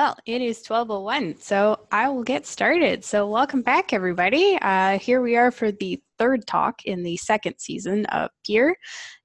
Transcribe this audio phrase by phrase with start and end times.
[0.00, 3.04] Well, it is 1201, so I will get started.
[3.04, 4.56] So, welcome back, everybody.
[4.62, 8.74] Uh, here we are for the third talk in the second season of Peer.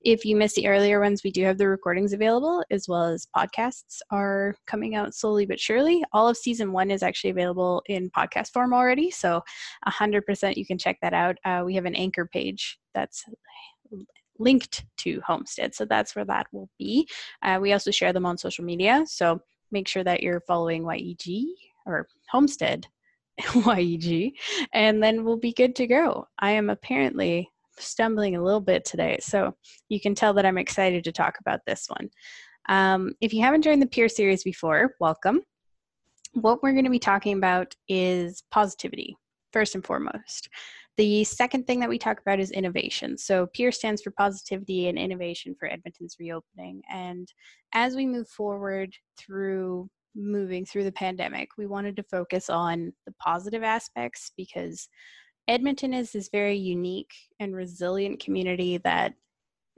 [0.02, 3.26] If you missed the earlier ones, we do have the recordings available, as well as
[3.34, 6.04] podcasts are coming out slowly but surely.
[6.12, 9.42] All of season one is actually available in podcast form already, so
[9.88, 11.38] 100% you can check that out.
[11.46, 13.24] Uh, we have an anchor page that's
[14.40, 17.08] linked to Homestead, so that's where that will be.
[17.42, 19.40] Uh, we also share them on social media, so
[19.72, 21.46] make sure that you're following YEG
[21.86, 22.88] or Homestead
[23.42, 24.34] YEG,
[24.74, 26.28] and then we'll be good to go.
[26.40, 29.56] I am apparently stumbling a little bit today, so
[29.90, 32.10] you can tell that I'm excited to talk about this one.
[32.68, 35.42] Um, if you haven't joined the Peer series before, welcome.
[36.34, 39.16] What we're going to be talking about is positivity,
[39.54, 40.50] first and foremost.
[40.98, 43.18] The second thing that we talk about is innovation.
[43.18, 46.82] So, PEER stands for Positivity and Innovation for Edmonton's Reopening.
[46.90, 47.28] And
[47.74, 53.14] as we move forward through moving through the pandemic, we wanted to focus on the
[53.20, 54.88] positive aspects because
[55.48, 59.14] Edmonton is this very unique and resilient community that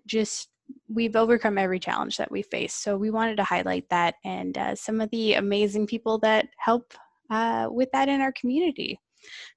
[0.06, 0.50] just
[0.90, 2.74] we've overcome every challenge that we face.
[2.74, 6.94] So we wanted to highlight that and uh, some of the amazing people that help
[7.30, 9.00] uh, with that in our community.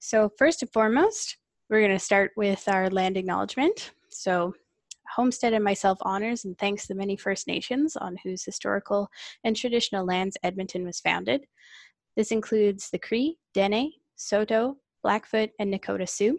[0.01, 1.37] So first and foremost,
[1.71, 3.93] we're going to start with our land acknowledgement.
[4.11, 4.55] So,
[5.15, 9.09] Homestead and myself honors and thanks the many First Nations on whose historical
[9.43, 11.47] and traditional lands Edmonton was founded.
[12.17, 16.39] This includes the Cree, Dene, Saulteaux, Blackfoot, and Nakota Sioux.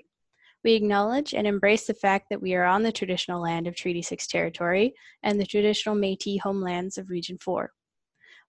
[0.64, 4.02] We acknowledge and embrace the fact that we are on the traditional land of Treaty
[4.02, 4.94] 6 territory
[5.24, 7.72] and the traditional Metis homelands of Region 4.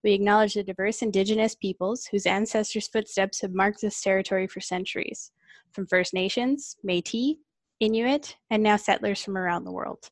[0.05, 5.31] We acknowledge the diverse Indigenous peoples whose ancestors' footsteps have marked this territory for centuries
[5.73, 7.35] from First Nations, Metis,
[7.79, 10.09] Inuit, and now settlers from around the world.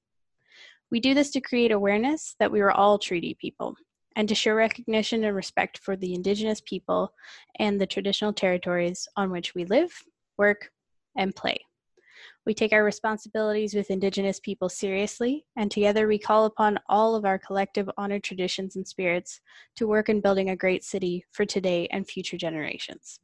[0.89, 3.75] We do this to create awareness that we are all treaty people
[4.15, 7.13] and to show recognition and respect for the Indigenous people
[7.59, 9.91] and the traditional territories on which we live,
[10.37, 10.71] work,
[11.15, 11.57] and play.
[12.45, 17.23] We take our responsibilities with Indigenous people seriously, and together we call upon all of
[17.23, 19.41] our collective honored traditions and spirits
[19.75, 23.19] to work in building a great city for today and future generations.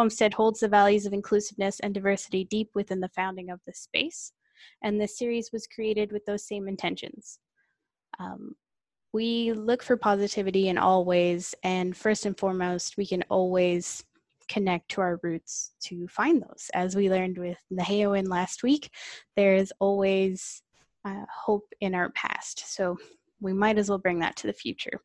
[0.00, 4.32] Homestead holds the values of inclusiveness and diversity deep within the founding of this space,
[4.82, 7.38] and this series was created with those same intentions.
[8.18, 8.54] Um,
[9.12, 14.02] we look for positivity in all ways, and first and foremost, we can always
[14.48, 16.70] connect to our roots to find those.
[16.72, 18.88] As we learned with Naheoin last week,
[19.36, 20.62] there's always
[21.04, 22.74] uh, hope in our past.
[22.74, 22.96] So
[23.40, 25.00] we might as well bring that to the future.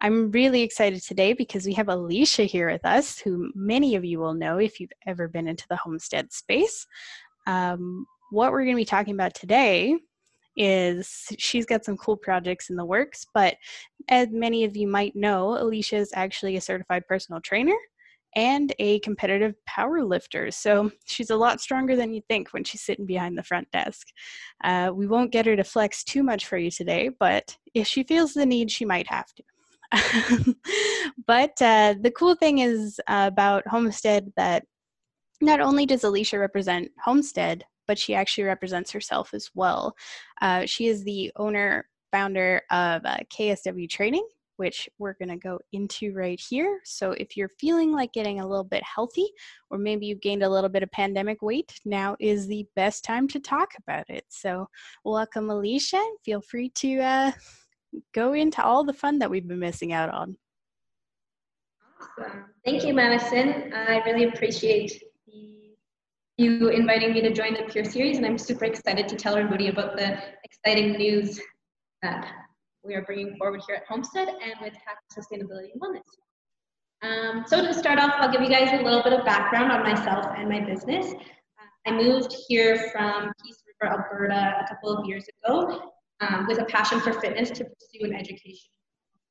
[0.00, 4.18] I'm really excited today because we have Alicia here with us, who many of you
[4.18, 6.86] will know if you've ever been into the homestead space.
[7.46, 9.96] Um, what we're going to be talking about today
[10.56, 13.56] is she's got some cool projects in the works, but
[14.08, 17.76] as many of you might know, Alicia is actually a certified personal trainer
[18.34, 20.50] and a competitive power lifter.
[20.50, 24.08] So she's a lot stronger than you think when she's sitting behind the front desk.
[24.64, 28.02] Uh, we won't get her to flex too much for you today, but if she
[28.02, 29.42] feels the need, she might have to.
[31.26, 34.64] but uh, the cool thing is about Homestead that
[35.40, 39.94] not only does Alicia represent Homestead, but she actually represents herself as well.
[40.40, 44.26] Uh, she is the owner, founder of uh, KSW Training,
[44.62, 46.78] which we're going to go into right here.
[46.84, 49.26] So if you're feeling like getting a little bit healthy,
[49.70, 53.26] or maybe you've gained a little bit of pandemic weight, now is the best time
[53.26, 54.24] to talk about it.
[54.28, 54.68] So
[55.04, 56.00] welcome, Alicia.
[56.24, 57.32] Feel free to uh,
[58.14, 60.36] go into all the fun that we've been missing out on.
[62.00, 62.44] Awesome.
[62.64, 63.72] Thank you, Madison.
[63.74, 64.92] I really appreciate
[66.38, 69.70] you inviting me to join the Peer Series, and I'm super excited to tell everybody
[69.70, 71.40] about the exciting news
[72.02, 72.30] that
[72.84, 76.02] we are bringing forward here at Homestead and with Tax Sustainability and Wellness.
[77.02, 79.82] Um, so to start off, I'll give you guys a little bit of background on
[79.82, 81.12] myself and my business.
[81.12, 86.58] Uh, I moved here from Peace River, Alberta a couple of years ago um, with
[86.58, 88.70] a passion for fitness to pursue an education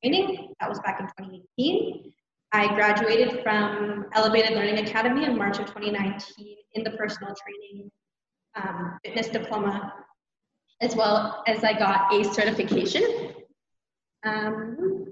[0.04, 0.54] training.
[0.60, 2.12] That was back in 2018.
[2.54, 7.90] I graduated from Elevated Learning Academy in March of 2019 in the personal training
[8.56, 9.94] um, fitness diploma,
[10.82, 13.34] as well as I got a certification
[14.24, 15.06] um,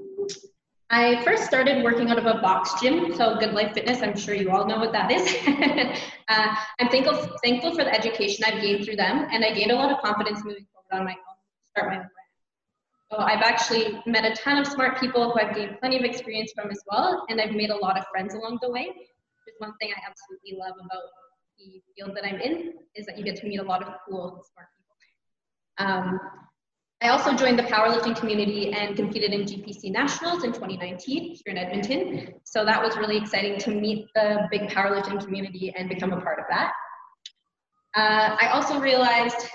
[0.92, 4.02] I first started working out of a box gym, so Good Life Fitness.
[4.02, 5.22] I'm sure you all know what that is.
[6.30, 9.76] uh, I'm thankful thankful for the education I've gained through them, and I gained a
[9.76, 11.36] lot of confidence moving forward on my own,
[11.76, 12.10] start my own brand.
[13.12, 16.54] So I've actually met a ton of smart people who I've gained plenty of experience
[16.56, 18.88] from as well, and I've made a lot of friends along the way.
[18.88, 21.04] Which one thing I absolutely love about
[21.60, 24.44] the field that I'm in is that you get to meet a lot of cool,
[24.52, 25.88] smart people.
[25.88, 26.20] Um,
[27.02, 31.58] I also joined the powerlifting community and competed in GPC Nationals in 2019 here in
[31.58, 32.34] Edmonton.
[32.44, 36.40] So that was really exciting to meet the big powerlifting community and become a part
[36.40, 36.74] of that.
[37.96, 39.48] Uh, I also realized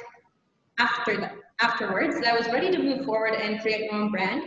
[0.79, 4.45] after afterwards that I was ready to move forward and create my own brand.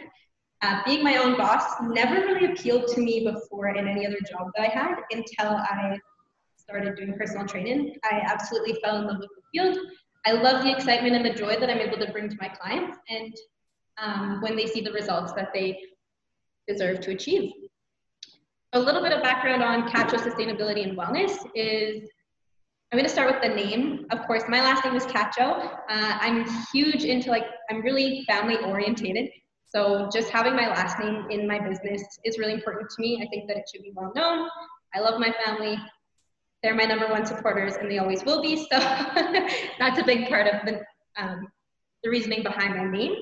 [0.64, 4.50] Uh, being my own boss never really appealed to me before in any other job
[4.56, 6.00] that I had until I
[6.58, 7.96] started doing personal training.
[8.04, 9.78] I absolutely fell in love with the field.
[10.26, 12.98] I love the excitement and the joy that I'm able to bring to my clients
[13.10, 13.36] and
[13.98, 15.80] um, when they see the results that they
[16.68, 17.52] deserve to achieve.
[18.74, 22.10] A little bit of background on Cacho Sustainability and Wellness is
[22.92, 24.06] I'm going to start with the name.
[24.12, 25.62] Of course, my last name is Cacho.
[25.90, 29.30] Uh, I'm huge into like, I'm really family orientated.
[29.66, 33.22] So just having my last name in my business is really important to me.
[33.22, 34.48] I think that it should be well known.
[34.96, 35.78] I love my family
[36.64, 38.58] they're my number one supporters and they always will be.
[38.58, 38.66] So
[39.80, 40.82] that's a big part of the,
[41.22, 41.48] um,
[42.04, 43.16] the reasoning behind my name.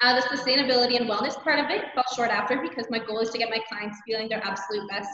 [0.00, 3.30] Uh, the sustainability and wellness part of it fell short after because my goal is
[3.30, 5.10] to get my clients feeling their absolute best,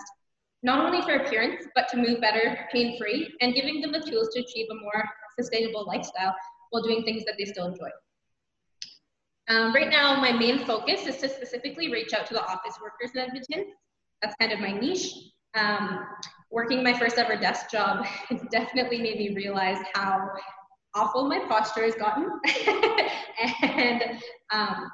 [0.62, 4.31] not only for appearance, but to move better, pain free, and giving them the tools
[4.32, 5.05] to achieve a more
[5.38, 6.35] sustainable lifestyle
[6.71, 7.88] while doing things that they still enjoy.
[9.49, 13.14] Um, right now, my main focus is to specifically reach out to the office workers
[13.14, 13.73] in Edmonton.
[14.23, 15.12] That's kind of my niche.
[15.55, 16.06] Um,
[16.50, 20.29] working my first ever desk job has definitely made me realize how
[20.95, 22.29] awful my posture has gotten
[23.62, 24.03] and
[24.50, 24.91] um,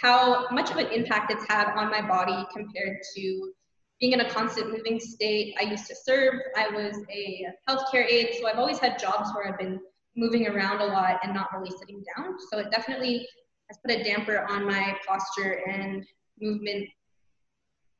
[0.00, 3.52] how much of an impact it's had on my body compared to
[4.00, 5.54] being in a constant moving state.
[5.60, 9.46] I used to serve, I was a healthcare aide, so I've always had jobs where
[9.46, 9.78] I've been
[10.16, 12.36] moving around a lot and not really sitting down.
[12.50, 13.26] So it definitely
[13.68, 16.04] has put a damper on my posture and
[16.40, 16.88] movement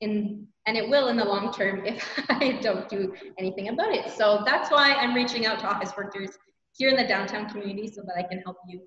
[0.01, 4.11] in and it will in the long term if I don't do anything about it.
[4.11, 6.31] So that's why I'm reaching out to office workers
[6.77, 8.81] here in the downtown community so that I can help you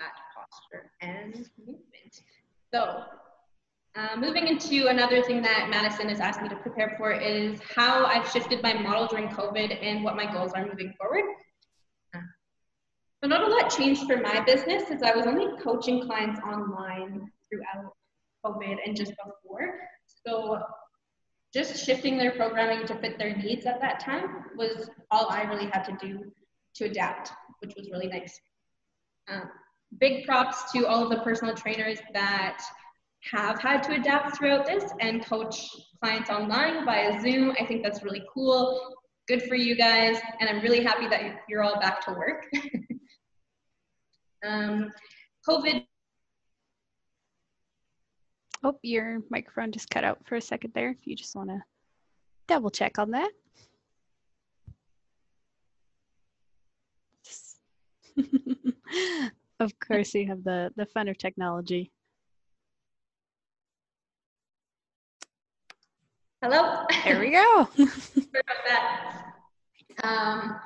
[0.00, 2.22] um, posture and movement.
[2.72, 3.02] So
[3.94, 8.06] uh, moving into another thing that Madison has asked me to prepare for is how
[8.06, 11.24] I've shifted my model during COVID and what my goals are moving forward.
[12.14, 12.20] Uh,
[13.22, 17.30] so not a lot changed for my business as I was only coaching clients online
[17.50, 17.92] throughout
[18.44, 19.78] COVID and just before.
[20.26, 20.62] So
[21.52, 25.66] just shifting their programming to fit their needs at that time was all I really
[25.66, 26.32] had to do
[26.76, 28.40] to adapt, which was really nice.
[29.28, 29.50] Um,
[30.00, 32.62] big props to all of the personal trainers that
[33.30, 35.68] have had to adapt throughout this and coach
[36.02, 37.54] clients online via Zoom.
[37.60, 38.94] I think that's really cool.
[39.28, 40.18] Good for you guys.
[40.40, 42.46] And I'm really happy that you're all back to work.
[44.46, 44.90] um,
[45.48, 45.84] COVID
[48.64, 50.90] Oh, your microphone just cut out for a second there.
[50.90, 51.60] If you just want to
[52.46, 53.30] double check on that.
[59.60, 61.90] of course, you have the, the fun of technology.
[66.40, 66.84] Hello.
[67.04, 67.68] There we go.
[70.04, 70.60] um,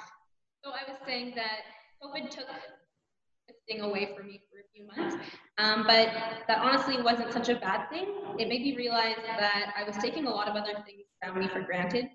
[0.62, 1.60] so I was saying that
[2.02, 2.46] COVID took
[3.69, 5.17] thing away from me for a few months.
[5.59, 6.09] Um, but
[6.49, 8.07] that honestly wasn't such a bad thing.
[8.39, 11.49] It made me realize that I was taking a lot of other things around me
[11.49, 12.07] for granted.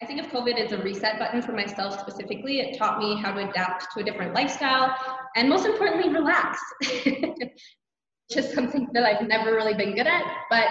[0.00, 2.60] I think of COVID as a reset button for myself specifically.
[2.60, 4.94] It taught me how to adapt to a different lifestyle
[5.34, 6.60] and most importantly, relax,
[7.04, 10.68] which is something that I've never really been good at, but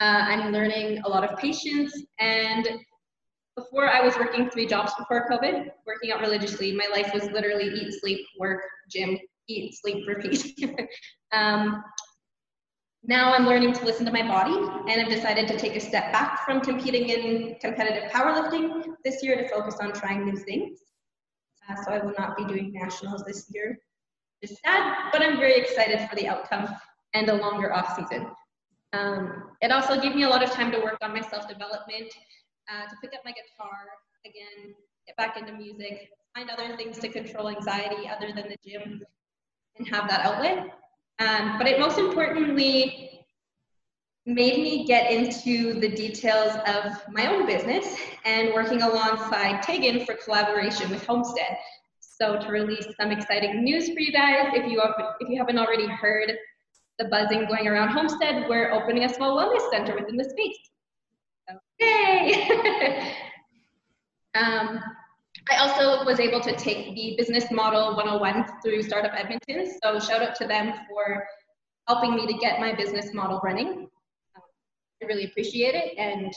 [0.00, 2.68] uh, I'm learning a lot of patience and
[3.56, 7.68] before I was working three jobs before COVID, working out religiously, my life was literally
[7.68, 9.18] eat, sleep, work, gym,
[9.48, 10.58] eat, sleep, repeat.
[11.32, 11.82] um,
[13.06, 14.54] now I'm learning to listen to my body
[14.90, 19.36] and I've decided to take a step back from competing in competitive powerlifting this year
[19.36, 20.78] to focus on trying new things.
[21.68, 23.78] Uh, so I will not be doing nationals this year.
[24.42, 26.68] It's sad, but I'm very excited for the outcome
[27.12, 28.26] and a longer off season.
[28.92, 32.12] Um, it also gave me a lot of time to work on my self-development
[32.70, 33.76] uh, to pick up my guitar
[34.24, 34.74] again,
[35.06, 39.02] get back into music, find other things to control anxiety other than the gym,
[39.76, 40.74] and have that outlet.
[41.18, 43.24] Um, but it most importantly
[44.26, 50.14] made me get into the details of my own business and working alongside Tegan for
[50.14, 51.58] collaboration with Homestead.
[52.00, 55.58] So to release some exciting news for you guys, if you have, if you haven't
[55.58, 56.32] already heard
[56.98, 60.58] the buzzing going around Homestead, we're opening a small wellness center within the space.
[61.80, 62.48] Yay!
[64.34, 64.80] um,
[65.50, 69.78] I also was able to take the business model 101 through Startup Edmonton.
[69.82, 71.26] So shout out to them for
[71.86, 73.68] helping me to get my business model running.
[73.68, 74.42] Um,
[75.02, 75.98] I really appreciate it.
[75.98, 76.32] And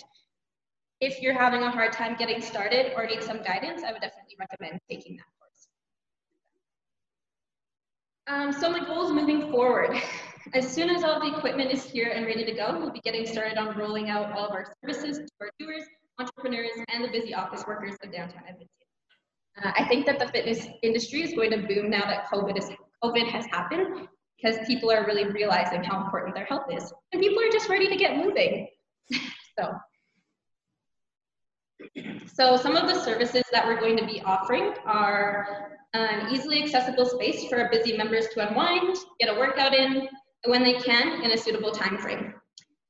[1.00, 4.36] if you're having a hard time getting started or need some guidance, I would definitely
[4.40, 5.68] recommend taking that course.
[8.28, 9.96] Um, so my goals moving forward.
[10.54, 13.26] As soon as all the equipment is here and ready to go, we'll be getting
[13.26, 15.84] started on rolling out all of our services to our doers,
[16.20, 18.68] entrepreneurs, and the busy office workers of downtown Edmonton.
[19.64, 22.70] Uh, I think that the fitness industry is going to boom now that COVID, is,
[23.04, 26.94] COVID has happened because people are really realizing how important their health is.
[27.12, 28.68] And people are just ready to get moving.
[29.58, 29.74] so,
[32.34, 37.06] so some of the services that we're going to be offering are an easily accessible
[37.06, 40.08] space for busy members to unwind, get a workout in,
[40.46, 42.34] when they can in a suitable time frame.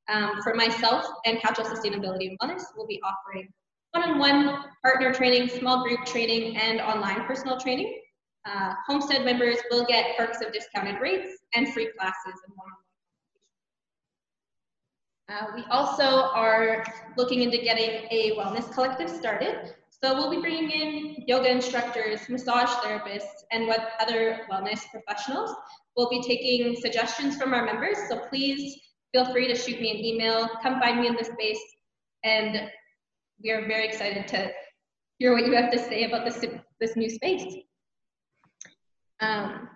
[0.09, 3.49] Um, for myself and Cacho Sustainability and Wellness, we'll be offering
[3.91, 7.99] one-on-one partner training, small group training, and online personal training.
[8.45, 12.87] Uh, Homestead members will get perks of discounted rates and free classes and one-on-one.
[15.29, 16.85] Uh, we also are
[17.17, 19.73] looking into getting a wellness collective started.
[19.89, 25.53] So we'll be bringing in yoga instructors, massage therapists, and what other wellness professionals
[25.97, 28.79] We'll be taking suggestions from our members, so please
[29.11, 31.59] feel free to shoot me an email, come find me in the space,
[32.23, 32.69] and
[33.43, 34.51] we are very excited to
[35.17, 36.45] hear what you have to say about this,
[36.79, 37.55] this new space.
[39.21, 39.69] Um,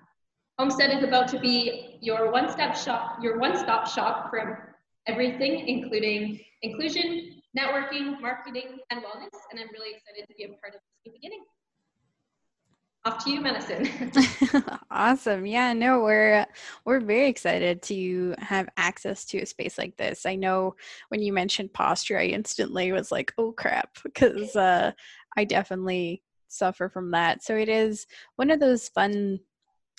[0.60, 4.76] Homestead is about to be your one-stop shop, your one-stop shop for
[5.08, 10.76] everything, including inclusion, networking, marketing, and wellness, and I'm really excited to be a part
[10.76, 11.44] of this new beginning
[13.04, 13.90] off to you Madison.
[14.92, 15.46] Awesome.
[15.46, 16.46] Yeah no we're
[16.86, 20.26] we're very excited to have access to a space like this.
[20.26, 20.76] I know
[21.10, 24.92] when you mentioned posture i instantly was like oh crap because uh,
[25.38, 27.44] i definitely suffer from that.
[27.44, 28.06] So it is
[28.36, 29.40] one of those fun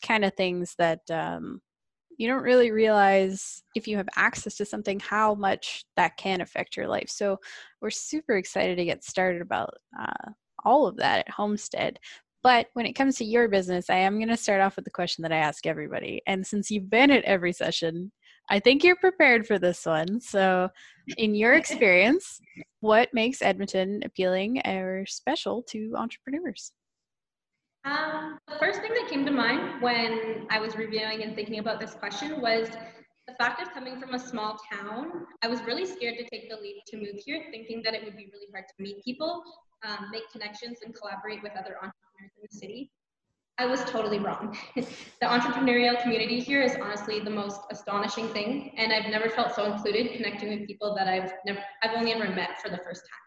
[0.02, 1.60] kind of things that um,
[2.18, 6.76] you don't really realize if you have access to something how much that can affect
[6.76, 7.08] your life.
[7.08, 7.38] So
[7.80, 10.30] we're super excited to get started about uh,
[10.64, 11.98] all of that at homestead
[12.42, 14.90] but when it comes to your business, I am going to start off with the
[14.90, 16.22] question that I ask everybody.
[16.26, 18.10] And since you've been at every session,
[18.50, 20.20] I think you're prepared for this one.
[20.20, 20.68] So,
[21.16, 22.40] in your experience,
[22.80, 26.72] what makes Edmonton appealing or special to entrepreneurs?
[27.84, 31.80] Um, the first thing that came to mind when I was reviewing and thinking about
[31.80, 32.68] this question was
[33.28, 35.26] the fact of coming from a small town.
[35.42, 38.16] I was really scared to take the leap to move here, thinking that it would
[38.16, 39.42] be really hard to meet people,
[39.86, 42.01] um, make connections, and collaborate with other entrepreneurs
[42.40, 42.90] the city.
[43.58, 44.56] I was totally wrong.
[44.76, 44.86] the
[45.22, 50.12] entrepreneurial community here is honestly the most astonishing thing, and I've never felt so included
[50.16, 53.22] connecting with people that I've never, I've only ever met for the first time.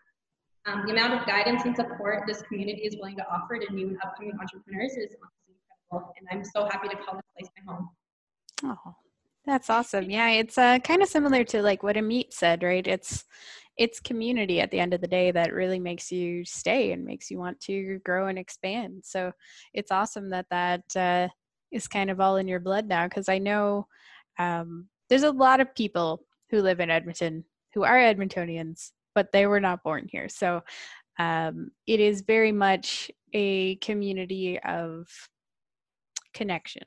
[0.67, 3.89] Um, the amount of guidance and support this community is willing to offer to new
[3.89, 5.55] and upcoming entrepreneurs is honestly
[5.91, 7.89] incredible, and I'm so happy to call this place my home.
[8.63, 8.95] Oh,
[9.45, 10.09] that's awesome.
[10.09, 12.85] Yeah, it's uh, kind of similar to like what Amit said, right?
[12.85, 13.25] It's
[13.77, 17.29] it's community at the end of the day that really makes you stay and makes
[17.29, 19.01] you want to grow and expand.
[19.03, 19.31] So
[19.73, 21.27] it's awesome that that uh,
[21.71, 23.87] is kind of all in your blood now because I know
[24.39, 29.45] um, there's a lot of people who live in Edmonton who are Edmontonians, but they
[29.45, 30.29] were not born here.
[30.29, 30.63] So
[31.19, 35.07] um, it is very much a community of
[36.33, 36.83] connection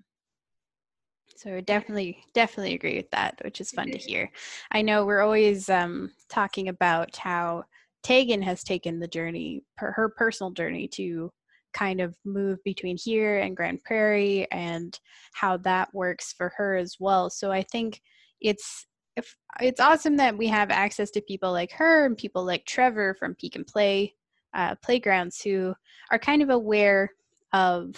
[1.39, 4.31] so I definitely definitely agree with that which is fun to hear.
[4.73, 7.65] I know we're always um, talking about how
[8.03, 11.31] tegan has taken the journey per her personal journey to
[11.73, 14.99] kind of move between here and Grande Prairie and
[15.33, 17.31] how that works for her as well.
[17.31, 18.01] So i think
[18.41, 22.65] it's if, it's awesome that we have access to people like her and people like
[22.67, 24.15] trevor from Peak and play
[24.55, 25.75] uh, playgrounds who
[26.11, 27.11] are kind of aware
[27.53, 27.95] of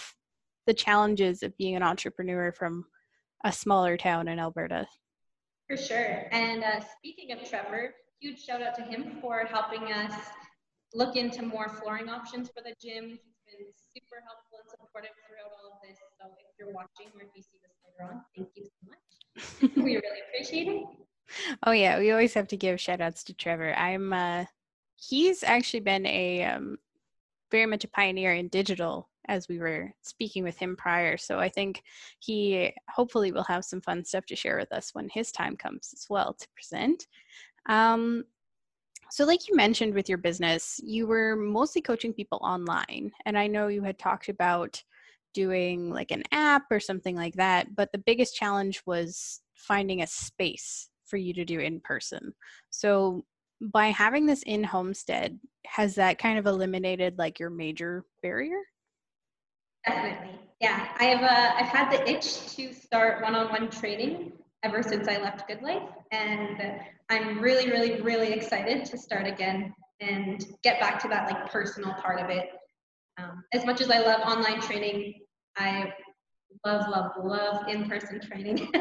[0.67, 2.85] the challenges of being an entrepreneur from
[3.43, 4.87] a smaller town in Alberta.
[5.67, 6.27] For sure.
[6.31, 10.13] And uh, speaking of Trevor, huge shout out to him for helping us
[10.93, 13.09] look into more flooring options for the gym.
[13.09, 15.97] He's been super helpful and supportive throughout all of this.
[16.19, 19.75] So if you're watching or if you see this later on, thank you so much.
[19.77, 20.83] we really appreciate it.
[21.65, 23.73] Oh yeah, we always have to give shout outs to Trevor.
[23.75, 24.45] I'm uh
[24.97, 26.77] he's actually been a um
[27.49, 31.15] very much a pioneer in digital as we were speaking with him prior.
[31.17, 31.83] So I think
[32.19, 35.91] he hopefully will have some fun stuff to share with us when his time comes
[35.93, 37.07] as well to present.
[37.67, 38.25] Um,
[39.09, 43.11] so, like you mentioned with your business, you were mostly coaching people online.
[43.25, 44.81] And I know you had talked about
[45.33, 50.07] doing like an app or something like that, but the biggest challenge was finding a
[50.07, 52.33] space for you to do in person.
[52.69, 53.23] So,
[53.61, 58.59] by having this in Homestead, has that kind of eliminated like your major barrier?
[59.85, 60.39] Definitely.
[60.59, 64.33] Yeah, I've uh, I've had the itch to start one-on-one training
[64.63, 66.61] ever since I left Good Life, and
[67.09, 71.93] I'm really, really, really excited to start again and get back to that like personal
[71.95, 72.49] part of it.
[73.17, 75.15] Um, as much as I love online training,
[75.57, 75.91] I
[76.65, 78.57] love, love, love in-person training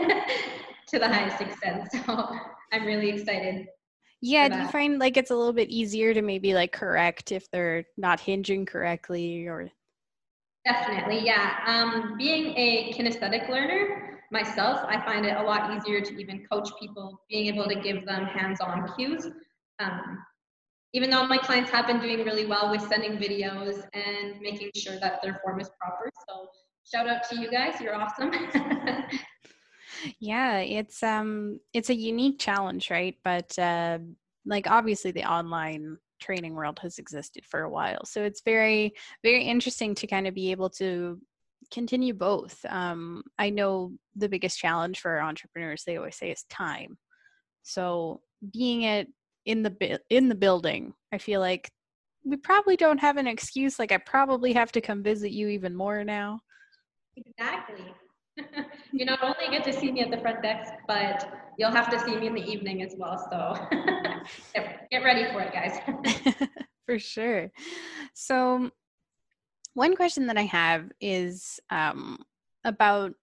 [0.88, 1.88] to the highest extent.
[1.92, 2.30] So
[2.73, 3.66] I'm really excited.
[4.23, 7.50] Yeah, do you find like it's a little bit easier to maybe like correct if
[7.50, 9.71] they're not hinging correctly or
[10.64, 11.59] Definitely, yeah.
[11.67, 16.69] Um, being a kinesthetic learner myself, I find it a lot easier to even coach
[16.79, 19.26] people, being able to give them hands-on cues.
[19.79, 20.19] Um,
[20.93, 24.99] even though my clients have been doing really well with sending videos and making sure
[25.00, 26.11] that their form is proper.
[26.29, 26.49] So
[26.85, 28.33] shout out to you guys, you're awesome.
[30.19, 33.17] yeah, it's um it's a unique challenge, right?
[33.23, 33.99] But uh,
[34.45, 38.05] like obviously the online training world has existed for a while.
[38.05, 41.21] So it's very, very interesting to kind of be able to
[41.73, 42.65] continue both.
[42.69, 46.99] Um, I know the biggest challenge for entrepreneurs, they always say, is time.
[47.62, 48.21] So
[48.53, 49.09] being it
[49.45, 51.71] in the in the building, I feel like
[52.25, 53.79] we probably don't have an excuse.
[53.79, 56.41] Like I probably have to come visit you even more now.
[57.17, 57.85] Exactly.
[58.92, 61.99] you not only get to see me at the front desk, but you'll have to
[62.00, 63.18] see me in the evening as well.
[63.30, 63.54] So
[64.90, 65.78] get ready for it, guys.
[66.87, 67.50] for sure.
[68.14, 68.70] So,
[69.75, 72.18] one question that I have is um,
[72.64, 73.14] about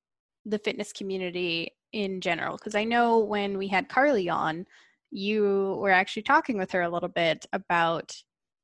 [0.45, 4.65] the fitness community in general, because I know when we had Carly on,
[5.11, 8.15] you were actually talking with her a little bit about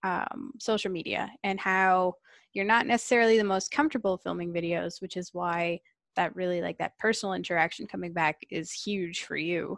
[0.04, 2.16] um, social media and how
[2.54, 5.80] you're not necessarily the most comfortable filming videos, which is why
[6.16, 9.78] that really like that personal interaction coming back is huge for you.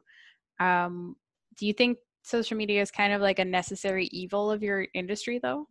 [0.59, 1.15] Um,
[1.57, 5.39] do you think social media is kind of like a necessary evil of your industry
[5.41, 5.67] though?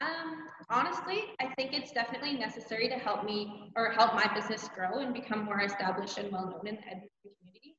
[0.00, 4.98] Um, honestly, I think it's definitely necessary to help me or help my business grow
[4.98, 7.76] and become more established and well known in the Edmonton community.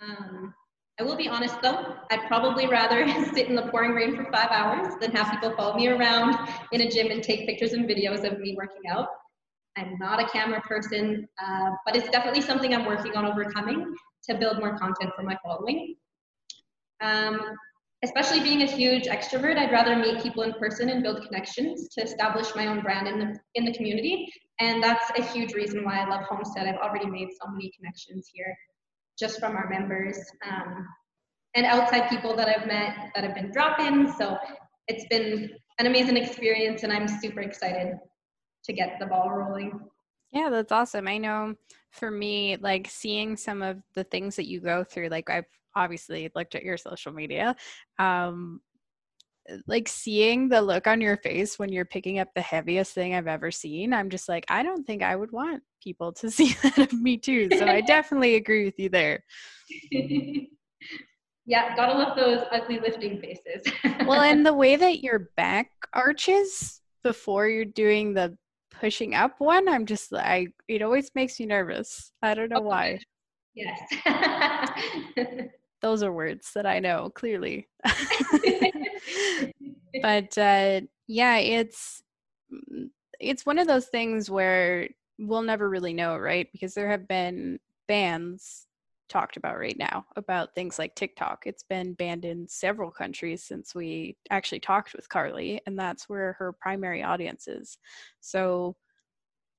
[0.00, 0.54] Um,
[0.98, 4.50] I will be honest though, I'd probably rather sit in the pouring rain for five
[4.50, 6.36] hours than have people follow me around
[6.72, 9.08] in a gym and take pictures and videos of me working out.
[9.76, 13.94] I'm not a camera person, uh, but it's definitely something I'm working on overcoming
[14.28, 15.96] to build more content for my following.
[17.00, 17.40] Um,
[18.02, 22.02] especially being a huge extrovert, I'd rather meet people in person and build connections to
[22.02, 24.26] establish my own brand in the, in the community.
[24.58, 26.66] And that's a huge reason why I love Homestead.
[26.66, 28.56] I've already made so many connections here
[29.18, 30.18] just from our members
[30.50, 30.86] um,
[31.54, 34.16] and outside people that I've met that have been drop-ins.
[34.16, 34.38] So
[34.88, 37.94] it's been an amazing experience and I'm super excited
[38.64, 39.80] to get the ball rolling.
[40.32, 41.08] Yeah, that's awesome.
[41.08, 41.54] I know
[41.90, 46.30] for me, like seeing some of the things that you go through, like I've obviously
[46.34, 47.56] looked at your social media.
[47.98, 48.60] Um,
[49.66, 53.26] like seeing the look on your face when you're picking up the heaviest thing I've
[53.26, 56.78] ever seen, I'm just like, I don't think I would want people to see that
[56.78, 57.48] of me too.
[57.58, 59.24] So I definitely agree with you there.
[59.90, 63.72] yeah, gotta love those ugly lifting faces.
[64.06, 68.36] well, and the way that your back arches before you're doing the
[68.80, 72.12] pushing up one, I'm just I it always makes me nervous.
[72.22, 72.98] I don't know why.
[73.54, 73.78] Yes.
[75.82, 77.68] Those are words that I know clearly.
[80.02, 82.02] but uh, yeah, it's
[83.18, 84.88] it's one of those things where
[85.18, 86.48] we'll never really know, right?
[86.52, 88.66] Because there have been bans
[89.10, 91.42] talked about right now about things like TikTok.
[91.44, 96.34] It's been banned in several countries since we actually talked with Carly, and that's where
[96.38, 97.76] her primary audience is.
[98.20, 98.76] So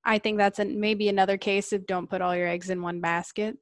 [0.04, 3.02] I think that's an, maybe another case of don't put all your eggs in one
[3.02, 3.58] basket.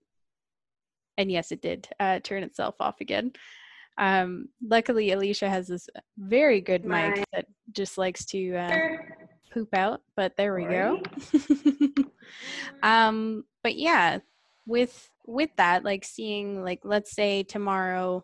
[1.17, 3.33] And yes, it did uh, turn itself off again.
[3.97, 8.77] Um, luckily, Alicia has this very good mic that just likes to uh,
[9.51, 11.01] poop out, but there we go.
[12.83, 14.19] um, but yeah,
[14.65, 18.23] with with that, like seeing like let's say tomorrow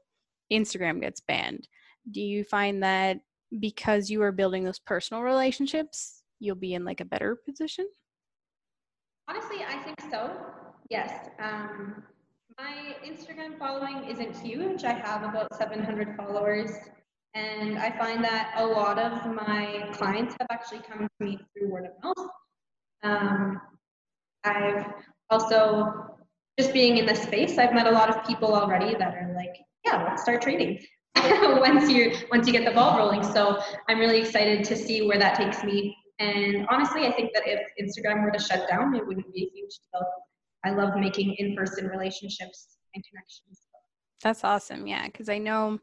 [0.52, 1.68] Instagram gets banned,
[2.10, 3.20] do you find that
[3.60, 7.88] because you are building those personal relationships, you'll be in like a better position?
[9.28, 10.32] Honestly, I think so.
[10.90, 11.30] Yes.
[11.40, 12.04] Um,
[12.58, 14.84] my Instagram following isn't huge.
[14.84, 16.72] I have about 700 followers,
[17.34, 21.70] and I find that a lot of my clients have actually come to me through
[21.70, 22.30] word of mouth.
[23.04, 23.62] Um,
[24.44, 24.86] I've
[25.30, 26.15] also
[26.58, 29.56] just being in the space, I've met a lot of people already that are like,
[29.86, 30.80] yeah, let's start trading
[31.16, 33.24] once you once you get the ball rolling.
[33.24, 35.96] So I'm really excited to see where that takes me.
[36.20, 39.50] And honestly, I think that if Instagram were to shut down, it wouldn't be a
[39.56, 40.06] huge deal.
[40.64, 43.60] I love making in-person relationships and connections.
[44.24, 44.88] That's awesome.
[44.88, 45.80] Yeah, because I know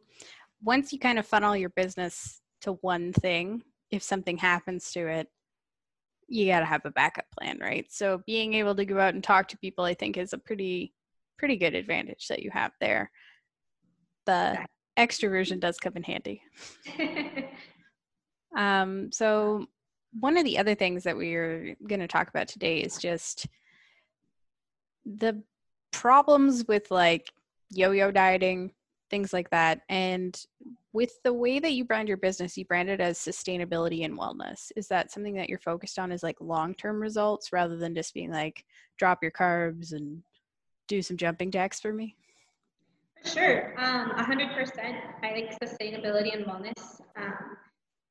[0.63, 5.29] once you kind of funnel your business to one thing, if something happens to it,
[6.33, 7.87] you got to have a backup plan, right?
[7.91, 10.95] So being able to go out and talk to people, I think, is a pretty
[11.39, 13.11] pretty good advantage that you have there.
[14.27, 14.65] The
[14.97, 16.43] extroversion does come in handy.
[18.57, 19.67] um, so
[20.19, 23.47] one of the other things that we're going to talk about today is just
[25.05, 25.43] the
[25.91, 27.31] problems with like
[27.71, 28.73] yo-yo dieting
[29.11, 30.45] things like that and
[30.93, 34.71] with the way that you brand your business you brand it as sustainability and wellness
[34.77, 38.31] is that something that you're focused on as like long-term results rather than just being
[38.31, 38.65] like
[38.99, 40.23] drop your carbs and
[40.89, 42.17] do some jumping jacks for me
[43.25, 44.97] Sure, um, 100%.
[45.23, 47.57] I think sustainability and wellness um,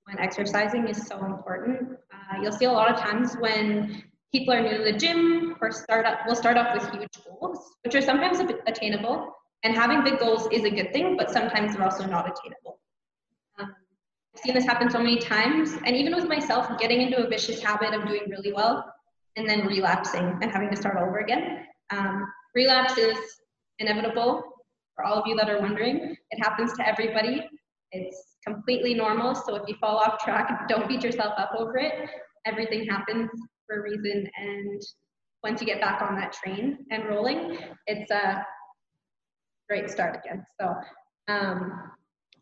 [0.05, 1.97] when exercising is so important.
[2.13, 5.71] Uh, you'll see a lot of times when people are new to the gym or
[5.71, 9.33] start up, we'll start off with huge goals, which are sometimes attainable.
[9.63, 12.79] And having big goals is a good thing, but sometimes they're also not attainable.
[13.59, 13.73] Um,
[14.33, 17.61] I've seen this happen so many times, and even with myself, getting into a vicious
[17.61, 18.91] habit of doing really well
[19.35, 21.65] and then relapsing and having to start over again.
[21.91, 23.17] Um, relapse is
[23.79, 24.43] inevitable
[24.95, 26.15] for all of you that are wondering.
[26.31, 27.47] It happens to everybody.
[27.91, 29.35] It's completely normal.
[29.35, 32.09] So if you fall off track, don't beat yourself up over it.
[32.45, 33.29] Everything happens
[33.67, 34.29] for a reason.
[34.37, 34.81] And
[35.43, 38.43] once you get back on that train and rolling, it's a
[39.71, 40.45] great start again.
[40.59, 40.75] So
[41.29, 41.91] um,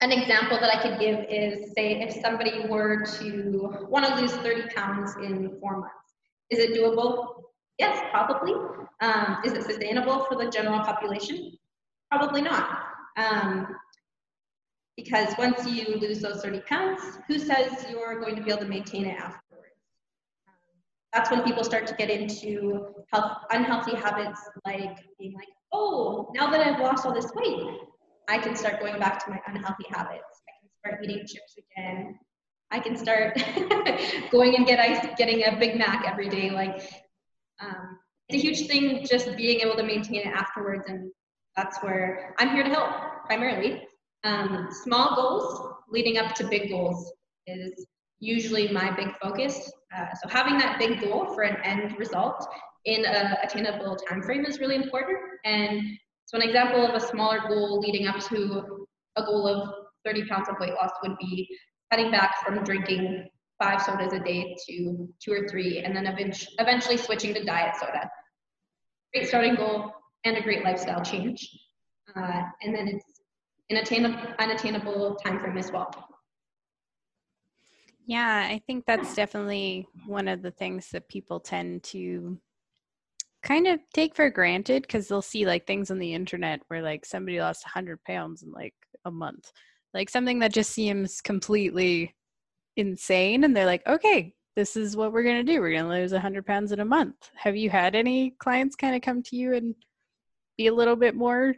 [0.01, 4.31] an example that I could give is say if somebody were to want to lose
[4.31, 6.09] 30 pounds in four months,
[6.49, 7.43] is it doable?
[7.77, 8.53] Yes, probably.
[9.01, 11.55] Um, is it sustainable for the general population?
[12.09, 12.79] Probably not.
[13.15, 13.75] Um,
[14.97, 18.67] because once you lose those 30 pounds, who says you're going to be able to
[18.67, 19.75] maintain it afterwards?
[21.13, 26.49] That's when people start to get into health, unhealthy habits like being like, oh, now
[26.49, 27.79] that I've lost all this weight,
[28.27, 30.41] I can start going back to my unhealthy habits.
[30.47, 32.19] I can start eating chips again.
[32.71, 33.35] I can start
[34.31, 36.51] going and get ice, getting a Big Mac every day.
[36.51, 36.81] Like,
[37.59, 41.11] um, it's a huge thing just being able to maintain it afterwards and
[41.55, 42.91] that's where I'm here to help
[43.25, 43.81] primarily.
[44.23, 47.11] Um, small goals leading up to big goals
[47.47, 47.87] is
[48.19, 49.71] usually my big focus.
[49.95, 52.47] Uh, so having that big goal for an end result
[52.85, 55.17] in a attainable time frame is really important.
[55.45, 55.81] And
[56.25, 59.69] so an example of a smaller goal leading up to a goal of
[60.05, 61.47] 30 pounds of weight loss would be
[61.91, 63.27] cutting back from drinking
[63.61, 66.05] five sodas a day to two or three, and then
[66.59, 68.09] eventually switching to diet soda.
[69.13, 69.91] Great starting goal,
[70.23, 71.47] and a great lifestyle change.
[72.15, 73.21] Uh, and then it's
[73.69, 75.91] an attainable, unattainable time frame as well.
[78.05, 82.39] Yeah, I think that's definitely one of the things that people tend to
[83.41, 87.05] kind of take for granted because they'll see like things on the internet where like
[87.05, 88.73] somebody lost 100 pounds in like
[89.05, 89.51] a month
[89.93, 92.13] like something that just seems completely
[92.75, 95.89] insane and they're like okay this is what we're going to do we're going to
[95.89, 99.35] lose 100 pounds in a month have you had any clients kind of come to
[99.35, 99.73] you and
[100.59, 101.55] be a little bit more?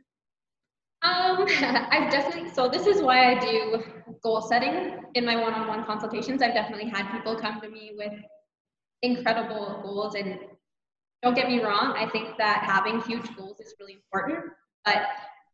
[1.02, 3.84] Um, I've definitely, so this is why I do
[4.22, 6.44] goal setting in my one on one consultations.
[6.44, 8.14] I've definitely had people come to me with
[9.02, 10.14] incredible goals.
[10.14, 10.38] And
[11.24, 14.46] don't get me wrong, I think that having huge goals is really important,
[14.86, 15.04] but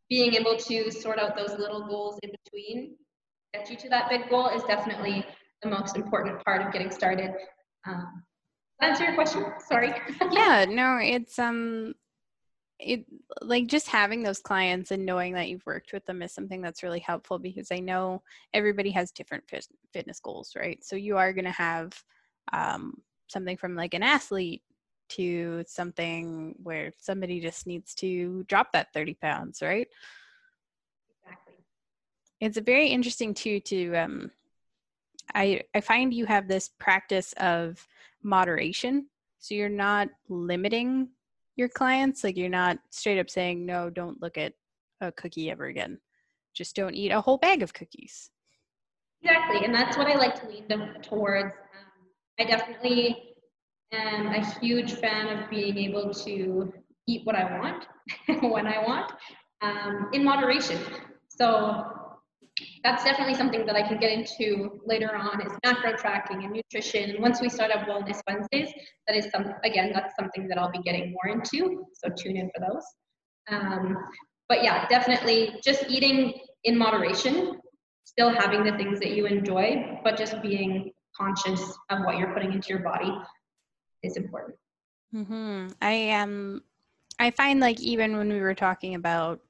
[0.08, 2.96] being able to sort out those little goals in between,
[3.52, 5.24] get you to that big goal is definitely
[5.62, 7.32] the most important part of getting started.
[7.86, 8.22] Um,
[8.80, 9.92] answer your question sorry
[10.30, 11.94] yeah no it's um
[12.78, 13.04] it
[13.42, 16.82] like just having those clients and knowing that you've worked with them is something that's
[16.82, 18.22] really helpful because I know
[18.54, 19.44] everybody has different
[19.92, 20.78] fitness goals, right?
[20.84, 21.92] So you are going to have
[22.52, 22.94] um,
[23.26, 24.62] something from like an athlete
[25.10, 29.88] to something where somebody just needs to drop that 30 pounds, right?
[31.22, 31.54] Exactly.
[32.40, 34.30] It's a very interesting too to um,
[35.34, 37.86] I I find you have this practice of
[38.22, 39.08] moderation.
[39.38, 41.10] So you're not limiting
[41.58, 44.54] your clients like you're not straight up saying no don't look at
[45.00, 45.98] a cookie ever again
[46.54, 48.30] just don't eat a whole bag of cookies
[49.20, 52.06] exactly and that's what i like to lean them towards um,
[52.38, 53.27] i definitely
[53.92, 56.72] am a huge fan of being able to
[57.06, 57.86] eat what i want
[58.52, 59.12] when i want
[59.62, 60.78] um, in moderation
[61.28, 61.84] so
[62.82, 67.10] that's definitely something that I can get into later on is macro tracking and nutrition.
[67.10, 68.72] And once we start up Wellness Wednesdays,
[69.06, 71.84] that is some again, that's something that I'll be getting more into.
[71.94, 72.84] So tune in for those.
[73.50, 73.96] Um,
[74.48, 77.60] but yeah, definitely just eating in moderation,
[78.04, 82.52] still having the things that you enjoy, but just being conscious of what you're putting
[82.52, 83.12] into your body
[84.02, 84.56] is important.
[85.14, 85.68] Mm-hmm.
[85.80, 86.30] I am.
[86.30, 86.62] Um,
[87.20, 89.40] I find like even when we were talking about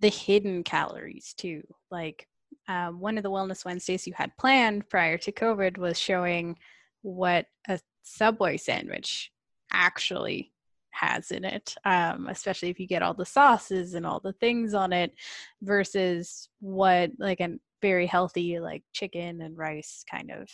[0.00, 2.28] the hidden calories too, like
[2.68, 6.58] um, one of the Wellness Wednesdays you had planned prior to COVID was showing
[7.00, 9.32] what a Subway sandwich
[9.72, 10.52] actually
[10.90, 14.74] has in it, um, especially if you get all the sauces and all the things
[14.74, 15.14] on it
[15.62, 20.48] versus what like a very healthy like chicken and rice kind of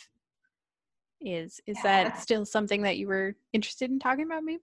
[1.20, 1.60] is.
[1.66, 2.04] Is yeah.
[2.04, 4.60] that still something that you were interested in talking about maybe?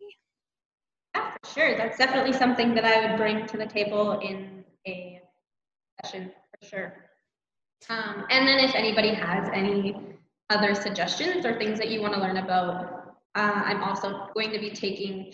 [1.16, 1.78] Yeah, for sure.
[1.78, 5.22] That's definitely something that I would bring to the table in a
[6.04, 6.94] session for sure.
[7.90, 9.96] Um, and then if anybody has any
[10.50, 14.60] other suggestions or things that you want to learn about, uh, I'm also going to
[14.60, 15.34] be taking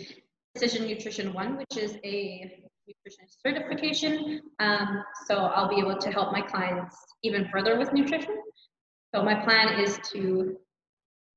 [0.55, 4.41] Precision Nutrition 1, which is a nutrition certification.
[4.59, 8.37] Um, so I'll be able to help my clients even further with nutrition.
[9.13, 10.57] So my plan is to,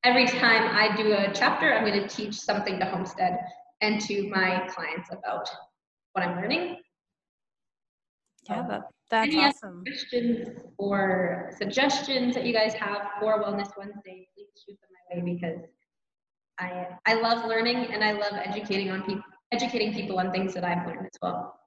[0.04, 3.38] every time I do a chapter, I'm going to teach something to Homestead
[3.80, 5.48] and to my clients about
[6.12, 6.76] what I'm learning.
[8.48, 9.82] Yeah, that, that's Any awesome.
[9.84, 15.34] questions or suggestions that you guys have for Wellness Wednesday, please shoot them my way
[15.34, 15.60] because
[16.60, 20.64] I I love learning and I love educating on people educating people on things that
[20.64, 21.58] I've learned as well.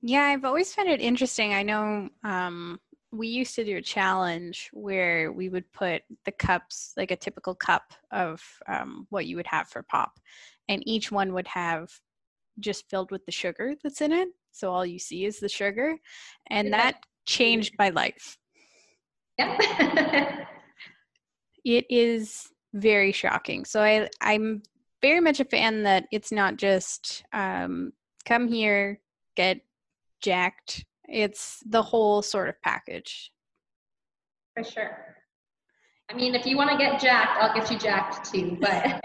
[0.00, 1.52] Yeah, I've always found it interesting.
[1.52, 2.80] I know um,
[3.12, 7.54] we used to do a challenge where we would put the cups, like a typical
[7.54, 10.18] cup of um, what you would have for pop,
[10.68, 11.90] and each one would have
[12.60, 14.28] just filled with the sugar that's in it.
[14.52, 15.96] So all you see is the sugar,
[16.48, 18.36] and that changed my life.
[19.38, 20.44] Yeah.
[21.64, 23.64] it is very shocking.
[23.64, 24.62] So I I'm
[25.02, 27.92] very much a fan that it's not just um,
[28.24, 29.00] come here,
[29.36, 29.60] get
[30.20, 30.84] jacked.
[31.10, 33.32] It's the whole sort of package.
[34.56, 35.10] For sure.
[36.10, 39.00] I mean, if you want to get jacked, I'll get you jacked too, but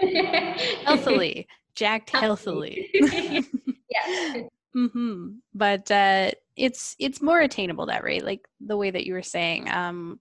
[0.84, 2.90] healthily, jacked healthily.
[2.94, 4.42] yeah.
[4.76, 5.28] mm-hmm.
[5.54, 9.70] But uh, it's it's more attainable that way, like the way that you were saying.
[9.70, 10.18] Um,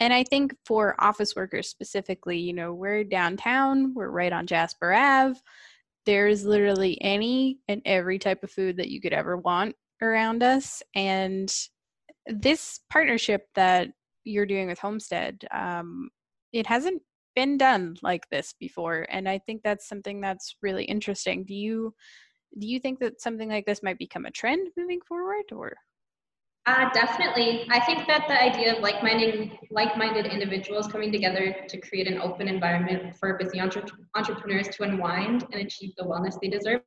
[0.00, 4.92] and I think for office workers specifically, you know, we're downtown, we're right on Jasper
[4.92, 5.38] Ave.
[6.04, 10.82] There's literally any and every type of food that you could ever want around us.
[10.94, 11.52] And
[12.26, 13.88] this partnership that
[14.24, 16.10] you're doing with Homestead, um,
[16.52, 17.02] it hasn't
[17.34, 19.06] been done like this before.
[19.10, 21.44] And I think that's something that's really interesting.
[21.44, 21.94] Do you
[22.58, 25.76] do you think that something like this might become a trend moving forward or
[26.68, 27.66] uh, definitely.
[27.70, 32.46] I think that the idea of like-minded, like-minded individuals coming together to create an open
[32.46, 33.84] environment for busy entre-
[34.14, 36.82] entrepreneurs to unwind and achieve the wellness they deserve.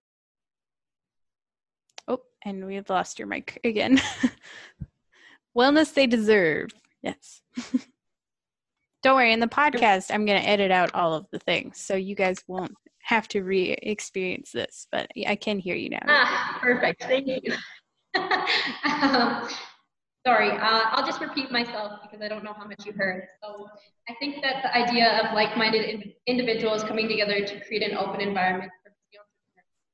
[2.43, 4.01] And we've lost your mic again.
[5.57, 6.69] wellness they deserve.
[7.01, 7.41] Yes.
[9.03, 11.95] Don't worry, in the podcast, I'm going to edit out all of the things so
[11.95, 16.05] you guys won't have to re experience this, but I can hear you now.
[16.07, 17.03] Ah, perfect.
[17.03, 17.53] Thank you.
[18.83, 19.49] um,
[20.25, 23.27] Sorry, uh, I'll just repeat myself because I don't know how much you heard.
[23.41, 23.67] So
[24.07, 28.21] I think that the idea of like-minded in- individuals coming together to create an open
[28.21, 28.71] environment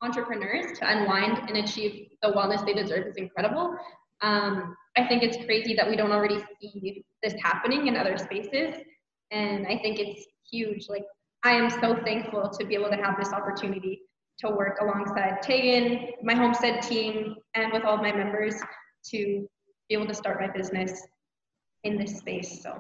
[0.02, 3.76] entrepreneurs to unwind and achieve the wellness they deserve is incredible.
[4.22, 8.76] Um, I think it's crazy that we don't already see this happening in other spaces.
[9.32, 10.88] And I think it's huge.
[10.90, 11.06] Like,
[11.44, 14.02] I am so thankful to be able to have this opportunity
[14.40, 18.56] to work alongside Tegan, my homestead team, and with all my members
[19.12, 19.48] to
[19.90, 21.02] be able to start my business
[21.84, 22.62] in this space.
[22.62, 22.80] So.